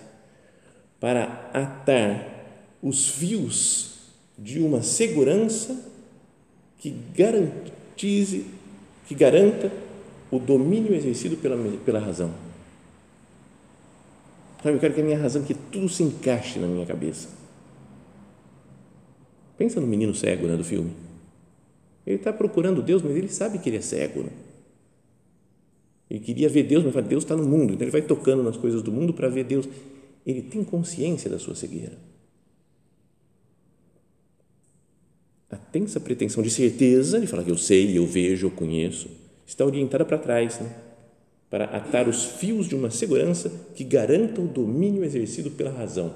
para 0.99 1.51
atar 1.53 2.33
os 2.83 3.09
fios 3.09 3.95
de 4.39 4.61
uma 4.61 4.83
segurança 4.83 5.93
que 6.79 6.95
garantize, 7.15 8.47
que 9.07 9.15
garanta 9.15 9.71
o 10.31 10.39
domínio 10.39 10.95
exercido 10.95 11.37
pela, 11.37 11.57
pela 11.85 11.99
razão. 11.99 12.33
Sabe, 14.63 14.77
eu 14.77 14.81
quero 14.81 14.95
que 14.95 15.01
a 15.01 15.05
minha 15.05 15.19
razão, 15.19 15.43
que 15.43 15.55
tudo 15.55 15.89
se 15.89 16.03
encaixe 16.03 16.59
na 16.59 16.67
minha 16.67 16.87
cabeça. 16.87 17.29
Pensa 19.59 19.81
no 19.81 19.87
menino 19.87 20.15
cego 20.15 20.47
né, 20.47 20.57
do 20.57 20.65
filme. 20.65 21.04
Ele 22.07 22.17
está 22.17 22.33
procurando 22.33 22.83
Deus, 22.83 23.03
mas 23.03 23.17
ele 23.17 23.29
sabe 23.29 23.59
que 23.59 23.69
ele 23.69 23.79
é 23.79 23.81
cego. 23.81 24.23
Né? 24.23 24.31
Ele 26.11 26.21
queria 26.21 26.49
ver 26.49 26.65
Deus, 26.65 26.85
mas 26.85 26.93
fala, 26.93 27.07
Deus 27.07 27.25
está 27.25 27.37
no 27.37 27.45
mundo. 27.45 27.73
Então 27.73 27.85
ele 27.85 27.91
vai 27.93 28.03
tocando 28.03 28.43
nas 28.43 28.57
coisas 28.57 28.83
do 28.83 28.93
mundo 28.93 29.15
para 29.15 29.29
ver 29.29 29.45
Deus. 29.45 29.69
Ele 30.27 30.43
tem 30.43 30.63
consciência 30.63 31.31
da 31.31 31.39
sua 31.39 31.55
cegueira. 31.55 31.97
a 35.55 35.57
tensa 35.57 36.01
pretensão 36.01 36.43
de 36.43 36.51
certeza, 36.51 37.21
de 37.21 37.27
falar 37.27 37.45
que 37.45 37.51
eu 37.51 37.57
sei, 37.57 37.97
eu 37.97 38.07
vejo, 38.07 38.47
eu 38.47 38.51
conheço, 38.51 39.09
está 39.47 39.65
orientada 39.65 40.05
para 40.05 40.19
trás, 40.19 40.61
né? 40.61 40.75
para 41.49 41.67
atar 41.67 42.09
os 42.09 42.25
fios 42.25 42.69
de 42.69 42.75
uma 42.75 42.91
segurança 42.91 43.49
que 43.77 43.85
garanta 43.85 44.41
o 44.41 44.49
domínio 44.49 45.05
exercido 45.05 45.53
pela 45.53 45.71
razão. 45.71 46.13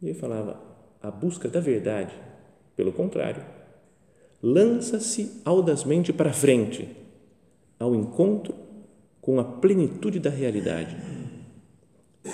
E 0.00 0.06
ele 0.06 0.14
falava, 0.14 0.62
a 1.02 1.10
busca 1.10 1.48
da 1.48 1.58
verdade, 1.58 2.14
pelo 2.76 2.92
contrário, 2.92 3.42
lança-se 4.42 5.40
audazmente 5.44 6.12
para 6.12 6.32
frente, 6.32 6.88
ao 7.78 7.94
encontro 7.94 8.54
com 9.20 9.40
a 9.40 9.44
plenitude 9.44 10.20
da 10.20 10.30
realidade. 10.30 10.96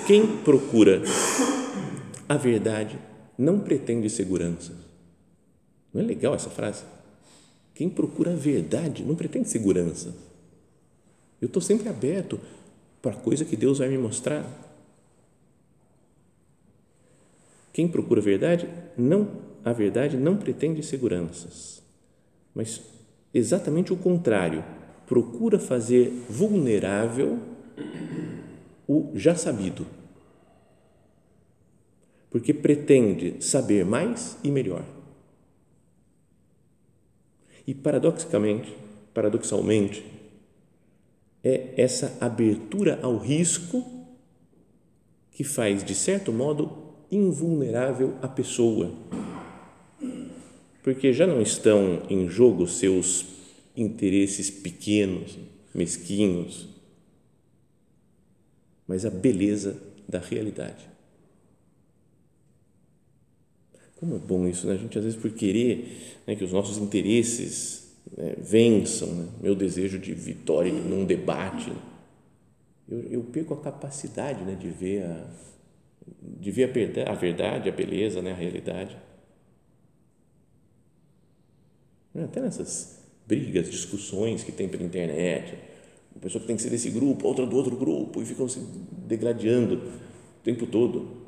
Quem 0.06 0.26
procura 0.38 1.00
a 2.28 2.36
verdade 2.36 2.98
não 3.38 3.60
pretende 3.60 4.10
segurança. 4.10 4.74
Não 5.92 6.02
é 6.02 6.04
legal 6.04 6.34
essa 6.34 6.50
frase? 6.50 6.84
Quem 7.74 7.88
procura 7.88 8.32
a 8.32 8.36
verdade 8.36 9.04
não 9.04 9.14
pretende 9.14 9.48
segurança. 9.48 10.14
Eu 11.40 11.46
estou 11.46 11.62
sempre 11.62 11.88
aberto 11.88 12.38
para 13.00 13.12
a 13.12 13.16
coisa 13.16 13.44
que 13.44 13.56
Deus 13.56 13.78
vai 13.78 13.88
me 13.88 13.98
mostrar. 13.98 14.46
Quem 17.72 17.88
procura 17.88 18.20
a 18.20 18.24
verdade, 18.24 18.68
não, 18.96 19.28
a 19.64 19.72
verdade 19.72 20.16
não 20.16 20.36
pretende 20.36 20.82
seguranças, 20.82 21.82
mas 22.54 22.80
exatamente 23.32 23.92
o 23.92 23.96
contrário, 23.96 24.64
procura 25.06 25.58
fazer 25.58 26.10
vulnerável 26.28 27.38
o 28.86 29.10
já 29.14 29.34
sabido 29.34 29.86
porque 32.32 32.54
pretende 32.54 33.44
saber 33.44 33.84
mais 33.84 34.38
e 34.42 34.50
melhor. 34.50 34.82
E 37.66 37.74
paradoxicamente, 37.74 38.74
paradoxalmente, 39.12 40.02
é 41.44 41.74
essa 41.76 42.16
abertura 42.18 42.98
ao 43.02 43.18
risco 43.18 43.84
que 45.30 45.44
faz, 45.44 45.84
de 45.84 45.94
certo 45.94 46.32
modo, 46.32 46.72
invulnerável 47.10 48.14
a 48.22 48.28
pessoa. 48.28 48.90
Porque 50.82 51.12
já 51.12 51.26
não 51.26 51.40
estão 51.40 52.02
em 52.10 52.28
jogo 52.28 52.66
seus 52.66 53.24
interesses 53.76 54.50
pequenos, 54.50 55.38
mesquinhos, 55.74 56.68
mas 58.86 59.06
a 59.06 59.10
beleza 59.10 59.80
da 60.08 60.18
realidade. 60.18 60.90
Como 63.96 64.16
é 64.16 64.18
bom 64.18 64.48
isso, 64.48 64.66
né? 64.66 64.74
A 64.74 64.76
gente, 64.76 64.98
às 64.98 65.04
vezes, 65.04 65.18
por 65.18 65.30
querer 65.30 66.20
né, 66.26 66.34
que 66.34 66.42
os 66.42 66.52
nossos 66.52 66.76
interesses 66.76 67.94
né, 68.16 68.34
vençam, 68.38 69.08
né? 69.14 69.28
meu 69.40 69.54
desejo 69.54 69.98
de 69.98 70.12
vitória 70.12 70.72
num 70.72 71.04
debate. 71.04 71.72
Eu, 72.88 73.00
eu 73.04 73.22
perco 73.22 73.54
a 73.54 73.60
capacidade 73.60 74.42
né, 74.42 74.56
de 74.56 74.68
ver 74.68 75.04
a, 75.04 75.26
de 76.20 76.50
ver 76.50 76.98
a, 77.06 77.12
a 77.12 77.14
verdade, 77.14 77.68
a 77.68 77.72
beleza, 77.72 78.20
né, 78.20 78.32
a 78.32 78.34
realidade. 78.34 78.96
Até 82.14 82.40
nessas 82.40 82.98
brigas, 83.26 83.70
discussões 83.70 84.44
que 84.44 84.52
tem 84.52 84.68
pela 84.68 84.82
internet, 84.82 85.56
uma 86.14 86.20
pessoa 86.20 86.40
que 86.40 86.46
tem 86.46 86.56
que 86.56 86.62
ser 86.62 86.70
desse 86.70 86.90
grupo, 86.90 87.26
outra 87.26 87.46
do 87.46 87.56
outro 87.56 87.74
grupo, 87.76 88.20
e 88.20 88.26
ficam 88.26 88.48
se 88.48 88.60
degradando 89.06 89.76
o 89.76 90.42
tempo 90.44 90.66
todo. 90.66 91.22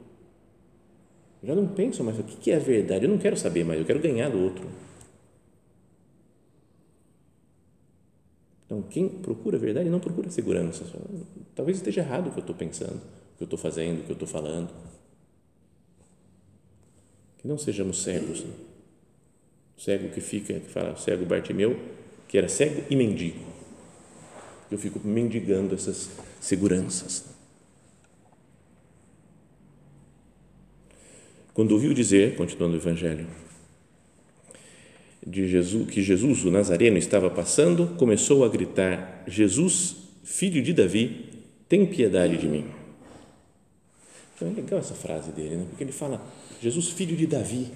Eu 1.43 1.49
já 1.49 1.55
não 1.55 1.69
penso 1.69 2.05
mais 2.05 2.19
o 2.19 2.23
que 2.25 2.51
é 2.51 2.57
a 2.57 2.59
verdade, 2.59 3.07
eu 3.07 3.11
não 3.11 3.19
quero 3.19 3.37
saber 3.37 3.65
mais, 3.65 3.81
eu 3.81 3.87
quero 3.87 4.01
ganhar 4.01 4.29
do 4.29 4.39
outro. 4.39 4.69
Então, 8.67 8.83
quem 8.83 9.09
procura 9.09 9.57
a 9.57 9.61
verdade 9.61 9.89
não 9.89 10.01
procura 10.01 10.31
segurança. 10.31 10.85
Talvez 11.55 11.79
esteja 11.79 12.01
errado 12.01 12.29
o 12.29 12.31
que 12.31 12.39
eu 12.39 12.43
estou 12.43 12.57
pensando, 12.57 12.97
o 12.97 13.37
que 13.37 13.43
eu 13.43 13.45
estou 13.45 13.59
fazendo, 13.59 14.01
o 14.01 14.05
que 14.05 14.11
eu 14.11 14.15
estou 14.15 14.29
falando. 14.29 14.71
Que 17.39 17.47
não 17.47 17.57
sejamos 17.57 18.03
cegos. 18.03 18.43
Né? 18.43 18.74
Cego 19.77 20.09
que 20.09 20.21
fica, 20.21 20.55
que 20.55 20.71
fala, 20.71 20.97
cego 20.97 21.25
Bartimeu, 21.25 21.79
que 22.29 22.39
era 22.39 22.49
cego 22.49 22.85
e 22.89 22.97
mendigo. 22.97 23.45
Eu 24.71 24.79
fico 24.79 25.01
mendigando 25.07 25.75
essas 25.75 26.11
seguranças. 26.41 27.25
Quando 31.53 31.73
ouviu 31.73 31.95
dizer, 31.95 32.37
continuando 32.37 32.75
o 32.75 32.79
Evangelho, 32.79 33.27
de 35.27 35.49
Jesus, 35.49 35.89
que 35.89 36.03
Jesus, 36.03 36.45
o 36.45 36.51
Nazareno, 36.51 36.99
estava 36.99 37.31
passando, 37.31 37.97
começou 37.97 38.45
a 38.45 38.49
gritar: 38.49 39.25
Jesus, 39.27 39.97
filho 40.23 40.63
de 40.63 40.73
Davi, 40.73 41.31
tem 41.69 41.87
piedade 41.87 42.37
de 42.37 42.47
mim. 42.47 42.67
Então 44.35 44.49
é 44.49 44.53
legal 44.53 44.81
essa 44.81 44.95
frase 44.95 45.31
dele, 45.31 45.57
né? 45.57 45.67
porque 45.69 45.85
ele 45.85 45.93
fala: 45.93 46.21
Jesus, 46.61 46.91
filho 46.91 47.17
de 47.17 47.27
Davi. 47.27 47.71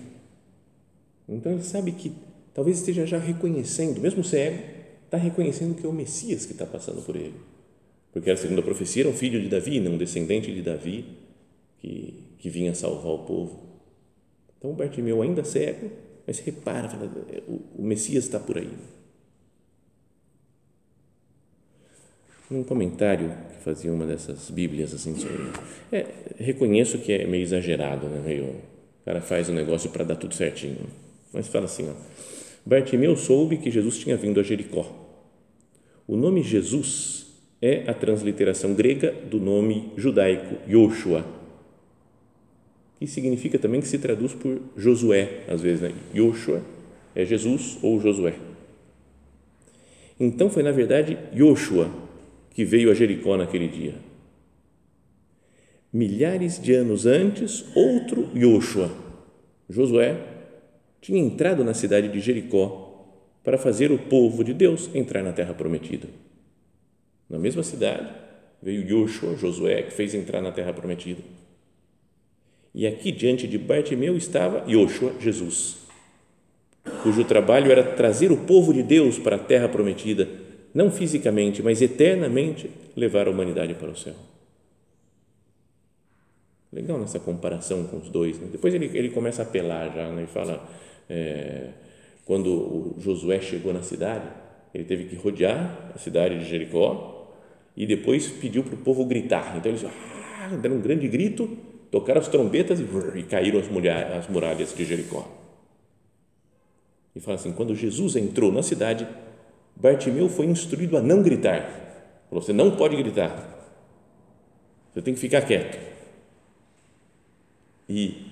Então 1.28 1.52
ele 1.52 1.62
sabe 1.62 1.92
que 1.92 2.12
talvez 2.54 2.78
esteja 2.78 3.06
já 3.06 3.18
reconhecendo, 3.18 4.00
mesmo 4.00 4.24
cego, 4.24 4.58
está 5.04 5.16
reconhecendo 5.16 5.74
que 5.74 5.84
é 5.84 5.88
o 5.88 5.92
Messias 5.92 6.46
que 6.46 6.52
está 6.52 6.64
passando 6.64 7.02
por 7.02 7.16
ele. 7.16 7.34
Porque 8.12 8.30
era 8.30 8.38
segundo 8.38 8.60
a 8.60 8.64
profecia, 8.64 9.02
era 9.02 9.10
um 9.10 9.14
filho 9.14 9.40
de 9.40 9.48
Davi, 9.48 9.80
não 9.80 9.92
um 9.92 9.98
descendente 9.98 10.52
de 10.52 10.62
Davi, 10.62 11.04
que, 11.78 12.14
que 12.38 12.48
vinha 12.48 12.74
salvar 12.74 13.12
o 13.12 13.18
povo. 13.20 13.60
Então 14.58 14.72
Bartimeu, 14.72 15.22
ainda 15.22 15.44
cego, 15.44 15.90
mas 16.26 16.38
repara, 16.40 16.88
fala, 16.88 17.10
o, 17.46 17.60
o 17.78 17.82
Messias 17.82 18.24
está 18.24 18.40
por 18.40 18.58
aí. 18.58 18.72
Um 22.50 22.64
comentário 22.64 23.30
que 23.50 23.62
fazia 23.62 23.92
uma 23.92 24.06
dessas 24.06 24.50
Bíblias 24.50 24.94
assim 24.94 25.14
sobre, 25.16 25.52
é, 25.92 26.06
reconheço 26.38 26.98
que 26.98 27.12
é 27.12 27.26
meio 27.26 27.42
exagerado, 27.42 28.08
né? 28.08 28.22
Meio, 28.24 28.44
o 28.44 29.04
cara 29.04 29.20
faz 29.20 29.50
o 29.50 29.52
um 29.52 29.54
negócio 29.54 29.90
para 29.90 30.02
dar 30.02 30.16
tudo 30.16 30.34
certinho, 30.34 30.86
mas 31.32 31.48
fala 31.48 31.66
assim, 31.66 31.88
ó, 31.88 31.92
Bartimeu 32.64 33.16
soube 33.16 33.56
que 33.56 33.70
Jesus 33.70 33.98
tinha 33.98 34.16
vindo 34.16 34.40
a 34.40 34.42
Jericó. 34.42 34.86
O 36.06 36.16
nome 36.16 36.42
Jesus 36.42 37.26
é 37.60 37.84
a 37.88 37.94
transliteração 37.94 38.74
grega 38.74 39.12
do 39.12 39.40
nome 39.40 39.92
judaico 39.96 40.56
Yoshua, 40.70 41.24
que 42.98 43.06
significa 43.06 43.58
também 43.58 43.80
que 43.80 43.88
se 43.88 43.98
traduz 43.98 44.34
por 44.34 44.60
Josué, 44.76 45.44
às 45.48 45.60
vezes, 45.60 45.80
né? 45.80 45.92
Yoshua 46.14 46.62
é 47.14 47.24
Jesus 47.24 47.78
ou 47.82 48.00
Josué. 48.00 48.34
Então 50.20 50.50
foi 50.50 50.62
na 50.62 50.72
verdade 50.72 51.16
Yoshua 51.34 51.90
que 52.50 52.64
veio 52.64 52.90
a 52.90 52.94
Jericó 52.94 53.36
naquele 53.36 53.68
dia. 53.68 53.94
Milhares 55.92 56.60
de 56.60 56.74
anos 56.74 57.06
antes, 57.06 57.64
outro 57.74 58.28
Yoshua, 58.34 58.90
Josué, 59.70 60.37
tinha 61.08 61.18
entrado 61.18 61.64
na 61.64 61.72
cidade 61.72 62.08
de 62.08 62.20
Jericó 62.20 63.06
para 63.42 63.56
fazer 63.56 63.90
o 63.90 63.98
povo 63.98 64.44
de 64.44 64.52
Deus 64.52 64.90
entrar 64.94 65.22
na 65.22 65.32
terra 65.32 65.54
prometida. 65.54 66.06
Na 67.30 67.38
mesma 67.38 67.62
cidade 67.62 68.12
veio 68.62 68.86
Yoshua, 68.86 69.34
Josué, 69.34 69.82
que 69.82 69.90
fez 69.90 70.12
entrar 70.12 70.42
na 70.42 70.52
terra 70.52 70.74
prometida 70.74 71.22
e 72.74 72.86
aqui 72.86 73.10
diante 73.10 73.48
de 73.48 73.56
Bartimeu 73.56 74.18
estava 74.18 74.70
Yoshua, 74.70 75.14
Jesus, 75.18 75.78
cujo 77.02 77.24
trabalho 77.24 77.72
era 77.72 77.82
trazer 77.82 78.30
o 78.30 78.36
povo 78.36 78.74
de 78.74 78.82
Deus 78.82 79.18
para 79.18 79.36
a 79.36 79.38
terra 79.38 79.66
prometida, 79.66 80.28
não 80.74 80.90
fisicamente, 80.90 81.62
mas 81.62 81.80
eternamente 81.80 82.70
levar 82.94 83.26
a 83.26 83.30
humanidade 83.30 83.72
para 83.72 83.88
o 83.90 83.96
céu. 83.96 84.14
Legal 86.72 86.98
nessa 86.98 87.18
comparação 87.18 87.84
com 87.84 87.96
os 87.96 88.08
dois. 88.08 88.38
Né? 88.38 88.48
Depois 88.52 88.74
ele, 88.74 88.90
ele 88.94 89.10
começa 89.10 89.42
a 89.42 89.44
apelar 89.44 89.92
já, 89.94 90.10
né? 90.10 90.24
e 90.24 90.26
fala, 90.26 90.68
é, 91.08 91.70
quando 92.24 92.48
o 92.48 92.96
Josué 92.98 93.40
chegou 93.40 93.72
na 93.72 93.82
cidade, 93.82 94.26
ele 94.74 94.84
teve 94.84 95.04
que 95.04 95.16
rodear 95.16 95.92
a 95.94 95.98
cidade 95.98 96.38
de 96.38 96.44
Jericó 96.44 97.34
e 97.76 97.86
depois 97.86 98.28
pediu 98.28 98.62
para 98.62 98.74
o 98.74 98.78
povo 98.78 99.04
gritar. 99.04 99.56
Então 99.56 99.70
eles 99.72 99.84
ah, 99.84 100.56
deram 100.60 100.76
um 100.76 100.80
grande 100.80 101.08
grito 101.08 101.48
tocaram 101.90 102.20
as 102.20 102.28
trombetas 102.28 102.80
e, 102.80 103.18
e 103.18 103.22
caíram 103.24 103.58
as, 103.58 103.68
mulher, 103.68 104.12
as 104.12 104.28
muralhas 104.28 104.74
de 104.74 104.84
Jericó. 104.84 105.26
E 107.14 107.20
fala 107.20 107.36
assim: 107.36 107.52
quando 107.52 107.74
Jesus 107.74 108.16
entrou 108.16 108.52
na 108.52 108.62
cidade, 108.62 109.06
Bartimeu 109.74 110.28
foi 110.28 110.46
instruído 110.46 110.96
a 110.96 111.02
não 111.02 111.22
gritar. 111.22 112.24
Falou: 112.28 112.42
você 112.42 112.52
não 112.52 112.76
pode 112.76 112.96
gritar, 112.96 113.68
você 114.92 115.02
tem 115.02 115.14
que 115.14 115.20
ficar 115.20 115.42
quieto. 115.42 115.97
E 117.88 118.26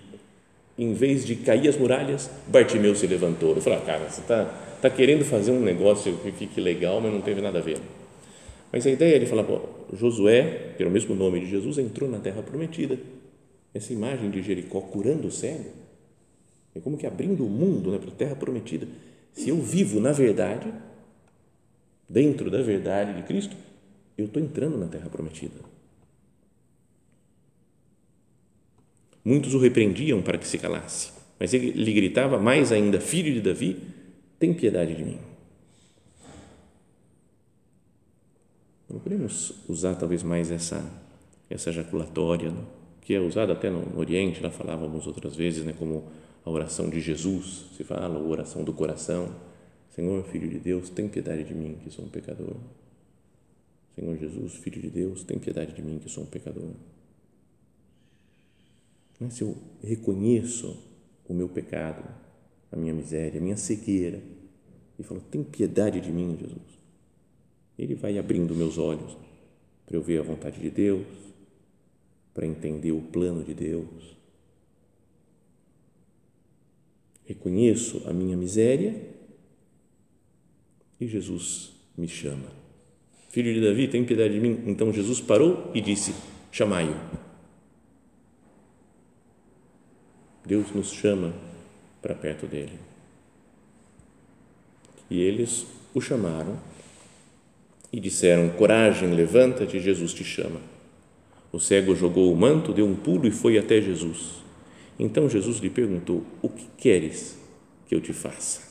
em 0.78 0.92
vez 0.92 1.24
de 1.24 1.36
cair 1.36 1.68
as 1.68 1.76
muralhas, 1.76 2.30
Bartimeu 2.48 2.94
se 2.94 3.06
levantou. 3.06 3.54
Eu 3.54 3.62
falei: 3.62 3.78
ah, 3.78 3.82
cara, 3.82 4.10
você 4.10 4.20
está 4.20 4.44
tá 4.82 4.90
querendo 4.90 5.24
fazer 5.24 5.50
um 5.50 5.60
negócio 5.60 6.16
que 6.18 6.32
fique 6.32 6.60
legal, 6.60 7.00
mas 7.00 7.12
não 7.12 7.20
teve 7.20 7.40
nada 7.40 7.58
a 7.58 7.62
ver. 7.62 7.78
Mas 8.72 8.86
a 8.86 8.90
ideia 8.90 9.14
é 9.14 9.16
ele 9.16 9.26
falar: 9.26 9.46
Josué, 9.92 10.74
pelo 10.76 10.90
mesmo 10.90 11.14
nome 11.14 11.40
de 11.40 11.46
Jesus, 11.46 11.78
entrou 11.78 12.10
na 12.10 12.18
terra 12.18 12.42
prometida 12.42 12.98
essa 13.76 13.92
imagem 13.92 14.30
de 14.30 14.42
Jericó 14.42 14.80
curando 14.80 15.28
o 15.28 15.30
cego, 15.30 15.70
é 16.74 16.80
como 16.80 16.96
que 16.96 17.06
abrindo 17.06 17.44
o 17.44 17.50
mundo 17.50 17.90
né, 17.90 17.98
para 17.98 18.08
a 18.08 18.14
terra 18.14 18.34
prometida. 18.34 18.86
Se 19.32 19.50
eu 19.50 19.60
vivo 19.60 20.00
na 20.00 20.12
verdade, 20.12 20.72
dentro 22.08 22.50
da 22.50 22.62
verdade 22.62 23.14
de 23.14 23.22
Cristo, 23.22 23.56
eu 24.16 24.26
estou 24.26 24.42
entrando 24.42 24.78
na 24.78 24.86
terra 24.86 25.08
prometida. 25.10 25.54
Muitos 29.26 29.54
o 29.54 29.58
repreendiam 29.58 30.22
para 30.22 30.38
que 30.38 30.46
se 30.46 30.56
calasse, 30.56 31.10
mas 31.36 31.52
ele 31.52 31.72
lhe 31.72 31.92
gritava 31.92 32.38
mais 32.38 32.70
ainda: 32.70 33.00
Filho 33.00 33.34
de 33.34 33.40
Davi, 33.40 33.76
tem 34.38 34.54
piedade 34.54 34.94
de 34.94 35.04
mim. 35.04 35.18
Não 38.88 39.00
podemos 39.00 39.52
usar 39.68 39.96
talvez 39.96 40.22
mais 40.22 40.52
essa, 40.52 40.80
essa 41.50 41.72
jaculatória, 41.72 42.52
não? 42.52 42.64
que 43.00 43.14
é 43.14 43.20
usada 43.20 43.52
até 43.52 43.68
no, 43.68 43.98
Oriente, 43.98 44.40
lá 44.40 44.48
falávamos 44.48 45.08
outras 45.08 45.34
vezes, 45.34 45.64
né, 45.64 45.74
como 45.76 46.04
a 46.44 46.50
oração 46.50 46.88
de 46.88 47.00
Jesus, 47.00 47.64
se 47.76 47.82
fala, 47.82 48.16
a 48.16 48.22
oração 48.22 48.62
do 48.62 48.72
coração. 48.72 49.34
Senhor, 49.90 50.22
Filho 50.26 50.48
de 50.48 50.60
Deus, 50.60 50.88
tem 50.88 51.08
piedade 51.08 51.42
de 51.42 51.52
mim, 51.52 51.76
que 51.82 51.90
sou 51.90 52.04
um 52.04 52.08
pecador. 52.08 52.54
Senhor 53.96 54.16
Jesus, 54.16 54.54
Filho 54.54 54.80
de 54.80 54.88
Deus, 54.88 55.24
tem 55.24 55.36
piedade 55.36 55.72
de 55.72 55.82
mim, 55.82 55.98
que 55.98 56.08
sou 56.08 56.22
um 56.22 56.26
pecador. 56.26 56.70
Mas 59.20 59.34
se 59.34 59.42
eu 59.42 59.56
reconheço 59.82 60.76
o 61.28 61.34
meu 61.34 61.48
pecado, 61.48 62.04
a 62.70 62.76
minha 62.76 62.92
miséria, 62.92 63.40
a 63.40 63.42
minha 63.42 63.56
cegueira, 63.56 64.22
e 64.98 65.02
falo, 65.02 65.20
tem 65.20 65.42
piedade 65.42 66.00
de 66.00 66.10
mim, 66.10 66.36
Jesus. 66.38 66.78
Ele 67.78 67.94
vai 67.94 68.18
abrindo 68.18 68.54
meus 68.54 68.78
olhos 68.78 69.16
para 69.84 69.96
eu 69.96 70.02
ver 70.02 70.18
a 70.18 70.22
vontade 70.22 70.60
de 70.60 70.70
Deus, 70.70 71.06
para 72.34 72.46
entender 72.46 72.92
o 72.92 73.00
plano 73.00 73.42
de 73.42 73.54
Deus. 73.54 74.16
Reconheço 77.24 78.02
a 78.06 78.12
minha 78.12 78.36
miséria 78.36 79.00
e 81.00 81.06
Jesus 81.06 81.72
me 81.96 82.08
chama. 82.08 82.48
Filho 83.30 83.52
de 83.52 83.60
Davi, 83.60 83.88
tem 83.88 84.04
piedade 84.04 84.34
de 84.34 84.40
mim? 84.40 84.64
Então 84.66 84.92
Jesus 84.92 85.20
parou 85.20 85.70
e 85.74 85.80
disse: 85.80 86.14
Chamai-o. 86.50 86.94
Deus 90.46 90.72
nos 90.72 90.92
chama 90.92 91.34
para 92.00 92.14
perto 92.14 92.46
dele. 92.46 92.78
E 95.10 95.20
eles 95.20 95.66
o 95.92 96.00
chamaram 96.00 96.58
e 97.92 97.98
disseram: 97.98 98.50
Coragem, 98.50 99.12
levanta-te, 99.14 99.80
Jesus 99.80 100.12
te 100.12 100.24
chama. 100.24 100.60
O 101.52 101.58
cego 101.58 101.94
jogou 101.94 102.32
o 102.32 102.36
manto, 102.36 102.72
deu 102.72 102.86
um 102.86 102.94
pulo 102.94 103.26
e 103.26 103.30
foi 103.30 103.58
até 103.58 103.80
Jesus. 103.80 104.42
Então 104.98 105.28
Jesus 105.28 105.58
lhe 105.58 105.70
perguntou: 105.70 106.24
O 106.42 106.48
que 106.48 106.66
queres 106.76 107.38
que 107.86 107.94
eu 107.94 108.00
te 108.00 108.12
faça? 108.12 108.62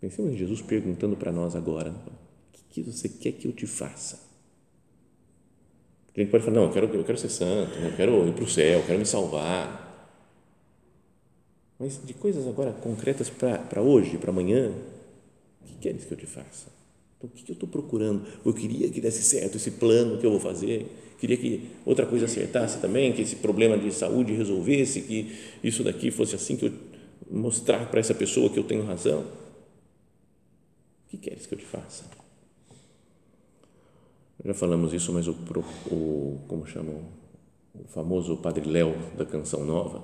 Pensemos 0.00 0.32
em 0.32 0.36
Jesus 0.36 0.60
perguntando 0.60 1.16
para 1.16 1.32
nós 1.32 1.56
agora: 1.56 1.90
o 1.90 2.70
que 2.70 2.82
você 2.82 3.08
quer 3.08 3.32
que 3.32 3.46
eu 3.46 3.52
te 3.52 3.66
faça? 3.66 4.23
A 6.16 6.20
gente 6.20 6.30
pode 6.30 6.44
falar: 6.44 6.56
não, 6.56 6.64
eu 6.64 6.72
quero, 6.72 6.86
eu 6.94 7.04
quero 7.04 7.18
ser 7.18 7.28
santo, 7.28 7.76
eu 7.78 7.96
quero 7.96 8.28
ir 8.28 8.32
para 8.32 8.44
o 8.44 8.48
céu, 8.48 8.80
eu 8.80 8.86
quero 8.86 8.98
me 8.98 9.06
salvar. 9.06 9.82
Mas 11.78 12.00
de 12.04 12.14
coisas 12.14 12.46
agora 12.46 12.72
concretas 12.72 13.28
para 13.28 13.82
hoje, 13.82 14.16
para 14.16 14.30
amanhã, 14.30 14.72
o 15.62 15.66
que 15.66 15.74
queres 15.80 16.04
que 16.04 16.12
eu 16.12 16.18
te 16.18 16.26
faça? 16.26 16.68
Então, 17.18 17.28
o 17.28 17.32
que 17.32 17.50
eu 17.50 17.54
estou 17.54 17.68
procurando? 17.68 18.24
Eu 18.44 18.52
queria 18.52 18.88
que 18.88 19.00
desse 19.00 19.22
certo 19.22 19.56
esse 19.56 19.72
plano 19.72 20.18
que 20.18 20.24
eu 20.24 20.30
vou 20.30 20.40
fazer, 20.40 20.86
queria 21.18 21.36
que 21.36 21.70
outra 21.84 22.06
coisa 22.06 22.26
acertasse 22.26 22.78
também, 22.80 23.12
que 23.12 23.22
esse 23.22 23.36
problema 23.36 23.76
de 23.76 23.90
saúde 23.92 24.32
resolvesse, 24.32 25.00
que 25.00 25.36
isso 25.64 25.82
daqui 25.82 26.12
fosse 26.12 26.36
assim, 26.36 26.56
que 26.56 26.66
eu 26.66 26.72
mostrar 27.30 27.90
para 27.90 27.98
essa 27.98 28.14
pessoa 28.14 28.48
que 28.48 28.58
eu 28.58 28.64
tenho 28.64 28.84
razão. 28.84 29.22
O 31.06 31.10
que 31.10 31.16
queres 31.16 31.46
que 31.46 31.54
eu 31.54 31.58
te 31.58 31.64
faça? 31.64 32.04
Já 34.44 34.52
falamos 34.52 34.92
isso, 34.92 35.12
mas 35.12 35.26
o, 35.26 35.34
o 35.90 36.38
como 36.46 36.66
chamam, 36.66 37.00
o 37.74 37.88
famoso 37.88 38.36
Padre 38.36 38.68
Léo 38.68 38.94
da 39.16 39.24
Canção 39.24 39.64
Nova, 39.64 40.02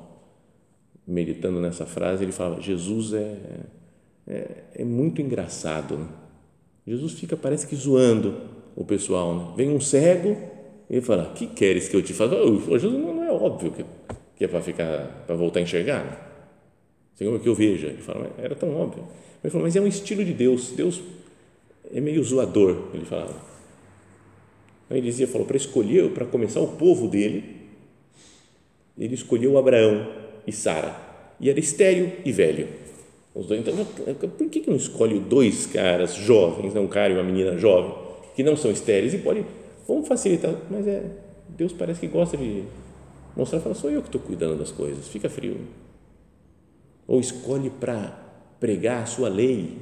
meditando 1.06 1.60
nessa 1.60 1.84
frase, 1.84 2.24
ele 2.24 2.32
fala: 2.32 2.60
Jesus 2.60 3.12
é, 3.12 3.36
é, 4.26 4.64
é 4.76 4.84
muito 4.84 5.20
engraçado. 5.20 5.98
Né? 5.98 6.08
Jesus 6.86 7.12
fica, 7.12 7.36
parece 7.36 7.66
que 7.66 7.76
zoando 7.76 8.34
o 8.74 8.84
pessoal. 8.84 9.34
Né? 9.34 9.52
Vem 9.56 9.70
um 9.70 9.80
cego 9.80 10.36
e 10.88 10.94
ele 10.94 11.02
fala: 11.02 11.32
Que 11.34 11.46
queres 11.46 11.88
que 11.88 11.96
eu 11.96 12.02
te 12.02 12.14
faça? 12.14 12.34
Jesus 12.34 12.92
não 12.92 13.22
é 13.22 13.30
óbvio 13.30 13.72
que, 13.72 13.84
que 14.36 14.44
é 14.44 14.48
para 14.48 14.62
ficar, 14.62 15.24
para 15.26 15.36
voltar 15.36 15.60
a 15.60 15.62
enxergar. 15.62 16.02
Né? 16.02 16.16
Senhor, 17.14 17.38
que 17.38 17.48
eu 17.48 17.54
veja. 17.54 17.88
Ele 17.88 18.00
fala: 18.00 18.30
Era 18.38 18.54
tão 18.54 18.74
óbvio. 18.74 19.04
Ele 19.44 19.58
Mas 19.58 19.76
é 19.76 19.80
um 19.82 19.86
estilo 19.86 20.24
de 20.24 20.32
Deus. 20.32 20.70
Deus 20.70 21.02
é 21.92 22.00
meio 22.00 22.24
zoador. 22.24 22.88
Ele 22.94 23.04
falava. 23.04 23.59
Ele 24.90 25.02
dizia: 25.02 25.26
Falou 25.26 25.46
para 25.46 25.56
escolher, 25.56 26.10
para 26.10 26.26
começar 26.26 26.60
o 26.60 26.68
povo 26.68 27.08
dele. 27.08 27.60
Ele 28.98 29.14
escolheu 29.14 29.56
Abraão 29.56 30.06
e 30.46 30.52
Sara. 30.52 30.94
E 31.40 31.48
era 31.48 31.58
estéreo 31.58 32.12
e 32.24 32.32
velho. 32.32 32.68
Os 33.34 33.46
dois, 33.46 33.60
então, 33.60 33.74
por 34.28 34.48
que, 34.48 34.68
não 34.68 34.76
escolhe 34.76 35.20
dois 35.20 35.64
caras 35.66 36.14
jovens, 36.14 36.74
um 36.74 36.88
cara 36.88 37.12
e 37.12 37.16
uma 37.16 37.22
menina 37.22 37.56
jovem, 37.56 37.94
que 38.34 38.42
não 38.42 38.56
são 38.56 38.72
estéreis 38.72 39.14
e 39.14 39.18
pode, 39.18 39.44
vamos 39.86 40.08
facilitar, 40.08 40.54
mas 40.68 40.86
é, 40.88 41.04
Deus 41.48 41.72
parece 41.72 42.00
que 42.00 42.08
gosta 42.08 42.36
de 42.36 42.64
mostrar, 43.36 43.60
fala, 43.60 43.74
sou 43.76 43.88
eu 43.88 44.02
que 44.02 44.08
estou 44.08 44.20
cuidando 44.20 44.58
das 44.58 44.72
coisas, 44.72 45.06
fica 45.06 45.30
frio. 45.30 45.58
Ou 47.06 47.20
escolhe 47.20 47.70
para 47.70 48.18
pregar 48.58 49.04
a 49.04 49.06
sua 49.06 49.28
lei, 49.28 49.78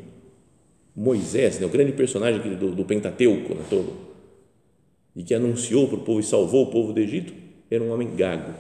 Moisés, 0.95 1.59
né, 1.59 1.67
o 1.67 1.71
grande 1.71 1.93
personagem 1.93 2.55
do, 2.57 2.75
do 2.75 2.85
Pentateuco 2.85 3.55
né, 3.55 3.65
todo, 3.71 4.08
e 5.19 5.25
que 5.25 5.35
anunciou 5.35 5.89
para 5.89 5.97
o 5.97 6.01
povo 6.01 6.21
e 6.21 6.23
salvou 6.23 6.63
o 6.63 6.71
povo 6.71 6.93
do 6.93 7.01
Egito, 7.01 7.33
era 7.69 7.83
um 7.83 7.93
homem 7.93 8.15
gago. 8.15 8.55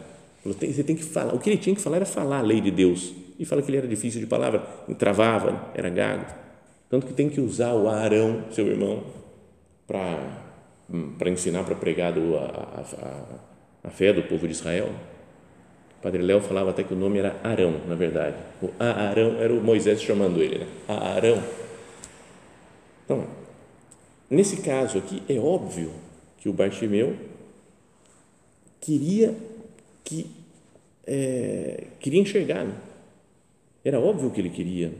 Você 0.44 0.82
tem 0.82 0.96
que 0.96 1.04
falar, 1.04 1.32
o 1.32 1.38
que 1.38 1.48
ele 1.48 1.56
tinha 1.56 1.74
que 1.74 1.80
falar 1.80 1.96
era 1.96 2.04
falar 2.04 2.40
a 2.40 2.42
lei 2.42 2.60
de 2.60 2.72
Deus 2.72 3.14
e 3.38 3.44
fala 3.44 3.62
que 3.62 3.70
ele 3.70 3.78
era 3.78 3.86
difícil 3.86 4.20
de 4.20 4.26
palavra, 4.26 4.58
travava, 4.98 5.70
era 5.72 5.88
gago. 5.88 6.26
Tanto 6.90 7.06
que 7.06 7.12
tem 7.12 7.28
que 7.28 7.40
usar 7.40 7.74
o 7.74 7.88
Arão, 7.88 8.42
seu 8.50 8.66
irmão, 8.66 9.04
para 9.86 10.18
hum, 10.90 11.12
para 11.16 11.30
ensinar, 11.30 11.62
para 11.62 11.76
pregar 11.76 12.12
do, 12.12 12.36
a, 12.36 12.40
a, 12.44 13.88
a, 13.88 13.90
fé 13.90 14.12
do 14.12 14.22
povo 14.22 14.44
de 14.44 14.52
Israel. 14.52 14.88
O 15.98 16.02
padre 16.02 16.22
Léo 16.22 16.40
falava 16.40 16.70
até 16.70 16.82
que 16.82 16.92
o 16.92 16.96
nome 16.96 17.20
era 17.20 17.36
Arão, 17.44 17.82
na 17.86 17.94
verdade. 17.94 18.34
O 18.60 18.70
Arão 18.80 19.36
era 19.38 19.52
o 19.52 19.62
Moisés 19.62 20.02
chamando 20.02 20.42
ele, 20.42 20.58
né? 20.58 20.66
Arão. 20.88 21.40
Então, 23.04 23.26
nesse 24.28 24.56
caso 24.62 24.98
aqui, 24.98 25.22
é 25.28 25.38
óbvio 25.38 26.07
que 26.38 26.48
o 26.48 26.52
Bartimeu 26.52 27.16
queria 28.80 29.36
que 30.04 30.30
é, 31.06 31.88
queria 32.00 32.20
enxergar. 32.20 32.64
Né? 32.64 32.80
Era 33.84 34.00
óbvio 34.00 34.30
que 34.30 34.40
ele 34.40 34.50
queria. 34.50 34.94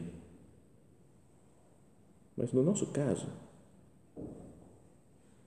Mas 2.37 2.53
no 2.53 2.62
nosso 2.62 2.87
caso, 2.87 3.27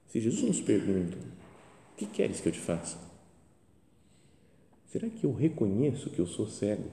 se 0.08 0.20
Jesus 0.20 0.44
nos 0.44 0.62
pergunta: 0.62 1.18
O 1.18 1.98
que 1.98 2.06
queres 2.06 2.42
que 2.42 2.48
eu 2.48 2.52
te 2.52 2.60
faça? 2.60 2.98
Será 4.88 5.10
que 5.10 5.24
eu 5.24 5.34
reconheço 5.34 6.10
que 6.10 6.20
eu 6.20 6.28
sou 6.28 6.48
cego? 6.48 6.90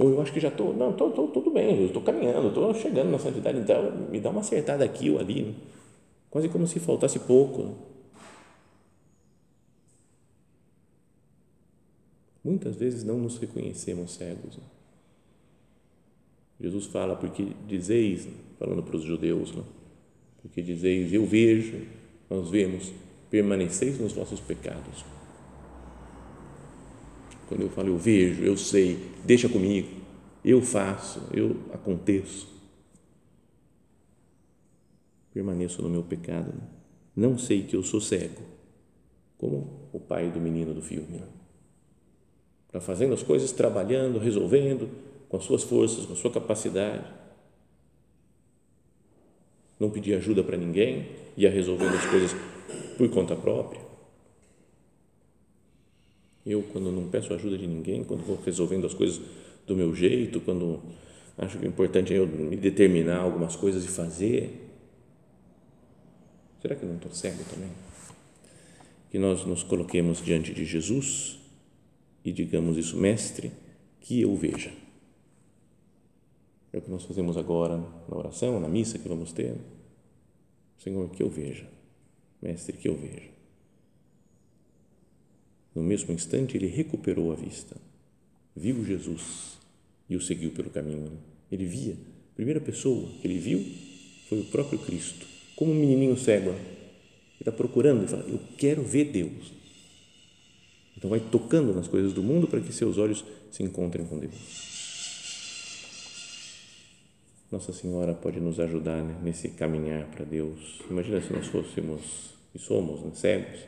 Ou 0.00 0.08
eu 0.08 0.22
acho 0.22 0.32
que 0.32 0.40
já 0.40 0.48
estou, 0.48 0.72
não, 0.74 0.92
estou 0.92 1.28
tudo 1.28 1.50
bem, 1.50 1.84
estou 1.84 2.00
caminhando, 2.00 2.48
estou 2.48 2.72
chegando 2.72 3.10
na 3.10 3.18
santidade, 3.18 3.58
então 3.58 4.08
me 4.08 4.18
dá 4.18 4.30
uma 4.30 4.40
acertada 4.40 4.82
aqui 4.82 5.10
ou 5.10 5.18
ali, 5.18 5.42
né? 5.42 5.54
quase 6.30 6.48
como 6.48 6.66
se 6.66 6.80
faltasse 6.80 7.18
pouco. 7.18 7.64
Né? 7.64 7.74
Muitas 12.42 12.76
vezes 12.76 13.04
não 13.04 13.18
nos 13.18 13.36
reconhecemos 13.36 14.12
cegos. 14.12 14.56
Né? 14.56 14.64
Jesus 16.58 16.86
fala, 16.86 17.14
porque 17.14 17.52
dizeis, 17.68 18.26
falando 18.58 18.82
para 18.82 18.96
os 18.96 19.02
judeus, 19.02 19.54
né? 19.54 19.62
porque 20.40 20.62
dizeis, 20.62 21.12
eu 21.12 21.26
vejo, 21.26 21.86
nós 22.30 22.48
vemos, 22.48 22.90
permaneceis 23.28 24.00
nos 24.00 24.14
vossos 24.14 24.40
pecados. 24.40 25.04
Quando 27.50 27.62
eu 27.62 27.68
falo, 27.68 27.88
eu 27.88 27.98
vejo, 27.98 28.44
eu 28.44 28.56
sei, 28.56 28.96
deixa 29.24 29.48
comigo, 29.48 29.88
eu 30.44 30.62
faço, 30.62 31.20
eu 31.34 31.56
aconteço. 31.72 32.46
Permaneço 35.34 35.82
no 35.82 35.90
meu 35.90 36.04
pecado. 36.04 36.46
Né? 36.46 36.62
Não 37.16 37.36
sei 37.36 37.64
que 37.64 37.74
eu 37.74 37.82
sou 37.82 38.00
cego, 38.00 38.40
como 39.36 39.88
o 39.92 39.98
pai 39.98 40.30
do 40.30 40.40
menino 40.40 40.72
do 40.72 40.80
filme. 40.80 41.18
Né? 41.18 41.26
Está 42.68 42.80
fazendo 42.80 43.14
as 43.14 43.22
coisas, 43.24 43.50
trabalhando, 43.50 44.20
resolvendo, 44.20 44.88
com 45.28 45.36
as 45.36 45.42
suas 45.42 45.64
forças, 45.64 46.06
com 46.06 46.12
a 46.12 46.16
sua 46.16 46.30
capacidade. 46.30 47.04
Não 49.76 49.90
pedir 49.90 50.14
ajuda 50.14 50.44
para 50.44 50.56
ninguém, 50.56 51.08
ia 51.36 51.50
resolvendo 51.50 51.96
as 51.96 52.06
coisas 52.06 52.30
por 52.96 53.10
conta 53.10 53.34
própria. 53.34 53.89
Eu, 56.44 56.62
quando 56.72 56.90
não 56.90 57.08
peço 57.08 57.34
ajuda 57.34 57.58
de 57.58 57.66
ninguém, 57.66 58.02
quando 58.02 58.24
vou 58.24 58.40
resolvendo 58.44 58.86
as 58.86 58.94
coisas 58.94 59.20
do 59.66 59.76
meu 59.76 59.94
jeito, 59.94 60.40
quando 60.40 60.80
acho 61.36 61.58
que 61.58 61.64
o 61.64 61.68
importante 61.68 62.12
é 62.12 62.18
eu 62.18 62.26
me 62.26 62.56
determinar 62.56 63.18
algumas 63.18 63.56
coisas 63.56 63.84
e 63.84 63.88
fazer, 63.88 64.68
será 66.60 66.74
que 66.74 66.82
eu 66.82 66.88
não 66.88 66.96
estou 66.96 67.12
cego 67.12 67.42
também? 67.44 67.70
Que 69.10 69.18
nós 69.18 69.44
nos 69.44 69.62
coloquemos 69.62 70.22
diante 70.22 70.54
de 70.54 70.64
Jesus 70.64 71.38
e 72.24 72.32
digamos 72.32 72.76
isso, 72.76 72.96
mestre, 72.96 73.52
que 74.00 74.20
eu 74.20 74.34
veja. 74.36 74.72
É 76.72 76.78
o 76.78 76.82
que 76.82 76.90
nós 76.90 77.04
fazemos 77.04 77.36
agora 77.36 77.76
na 78.08 78.16
oração, 78.16 78.60
na 78.60 78.68
missa 78.68 78.98
que 78.98 79.08
vamos 79.08 79.32
ter. 79.32 79.56
Senhor, 80.78 81.10
que 81.10 81.22
eu 81.22 81.28
veja. 81.28 81.66
Mestre, 82.40 82.76
que 82.76 82.88
eu 82.88 82.96
veja. 82.96 83.29
No 85.74 85.82
mesmo 85.82 86.12
instante, 86.12 86.56
ele 86.56 86.66
recuperou 86.66 87.32
a 87.32 87.34
vista, 87.34 87.76
viu 88.56 88.84
Jesus 88.84 89.58
e 90.08 90.16
o 90.16 90.20
seguiu 90.20 90.50
pelo 90.50 90.70
caminho. 90.70 91.12
Ele 91.50 91.64
via, 91.64 91.94
a 91.94 92.34
primeira 92.34 92.60
pessoa 92.60 93.08
que 93.20 93.26
ele 93.26 93.38
viu 93.38 93.64
foi 94.28 94.40
o 94.40 94.44
próprio 94.44 94.78
Cristo, 94.78 95.26
como 95.56 95.72
um 95.72 95.74
menininho 95.74 96.16
cego. 96.16 96.50
Ele 96.50 97.40
está 97.40 97.52
procurando 97.52 98.04
e 98.04 98.08
fala: 98.08 98.24
Eu 98.28 98.40
quero 98.58 98.82
ver 98.82 99.06
Deus. 99.06 99.52
Então, 100.96 101.08
vai 101.08 101.20
tocando 101.20 101.72
nas 101.72 101.88
coisas 101.88 102.12
do 102.12 102.22
mundo 102.22 102.46
para 102.46 102.60
que 102.60 102.72
seus 102.72 102.98
olhos 102.98 103.24
se 103.50 103.62
encontrem 103.62 104.04
com 104.04 104.18
Deus. 104.18 104.70
Nossa 107.50 107.72
Senhora 107.72 108.14
pode 108.14 108.38
nos 108.38 108.60
ajudar 108.60 109.02
né, 109.02 109.18
nesse 109.24 109.48
caminhar 109.48 110.06
para 110.06 110.24
Deus. 110.24 110.80
Imagina 110.88 111.20
se 111.20 111.32
nós 111.32 111.48
fôssemos 111.48 112.30
e 112.54 112.58
somos 112.58 113.00
né, 113.00 113.10
cegos. 113.14 113.60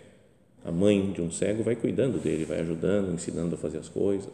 A 0.65 0.71
mãe 0.71 1.11
de 1.11 1.21
um 1.21 1.31
cego 1.31 1.63
vai 1.65 1.75
cuidando 1.75 2.19
dele, 2.19 2.45
vai 2.45 2.61
ajudando, 2.61 3.13
ensinando 3.13 3.55
a 3.55 3.59
fazer 3.59 3.79
as 3.79 3.89
coisas. 3.89 4.31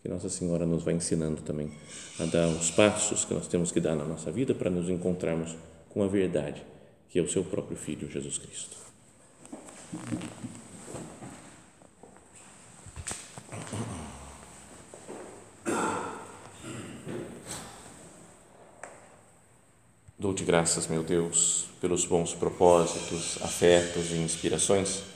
Que 0.00 0.08
Nossa 0.08 0.28
Senhora 0.28 0.64
nos 0.64 0.84
vai 0.84 0.94
ensinando 0.94 1.42
também 1.42 1.70
a 2.20 2.24
dar 2.26 2.46
os 2.48 2.70
passos 2.70 3.24
que 3.24 3.34
nós 3.34 3.48
temos 3.48 3.72
que 3.72 3.80
dar 3.80 3.96
na 3.96 4.04
nossa 4.04 4.30
vida 4.30 4.54
para 4.54 4.70
nos 4.70 4.88
encontrarmos 4.88 5.56
com 5.88 6.02
a 6.02 6.06
verdade, 6.06 6.62
que 7.08 7.18
é 7.18 7.22
o 7.22 7.28
seu 7.28 7.42
próprio 7.42 7.76
Filho, 7.76 8.08
Jesus 8.08 8.38
Cristo. 8.38 8.76
Dou-te 20.16 20.44
graças, 20.44 20.86
meu 20.86 21.02
Deus, 21.02 21.66
pelos 21.80 22.04
bons 22.04 22.32
propósitos, 22.32 23.38
afetos 23.42 24.12
e 24.12 24.16
inspirações 24.16 25.15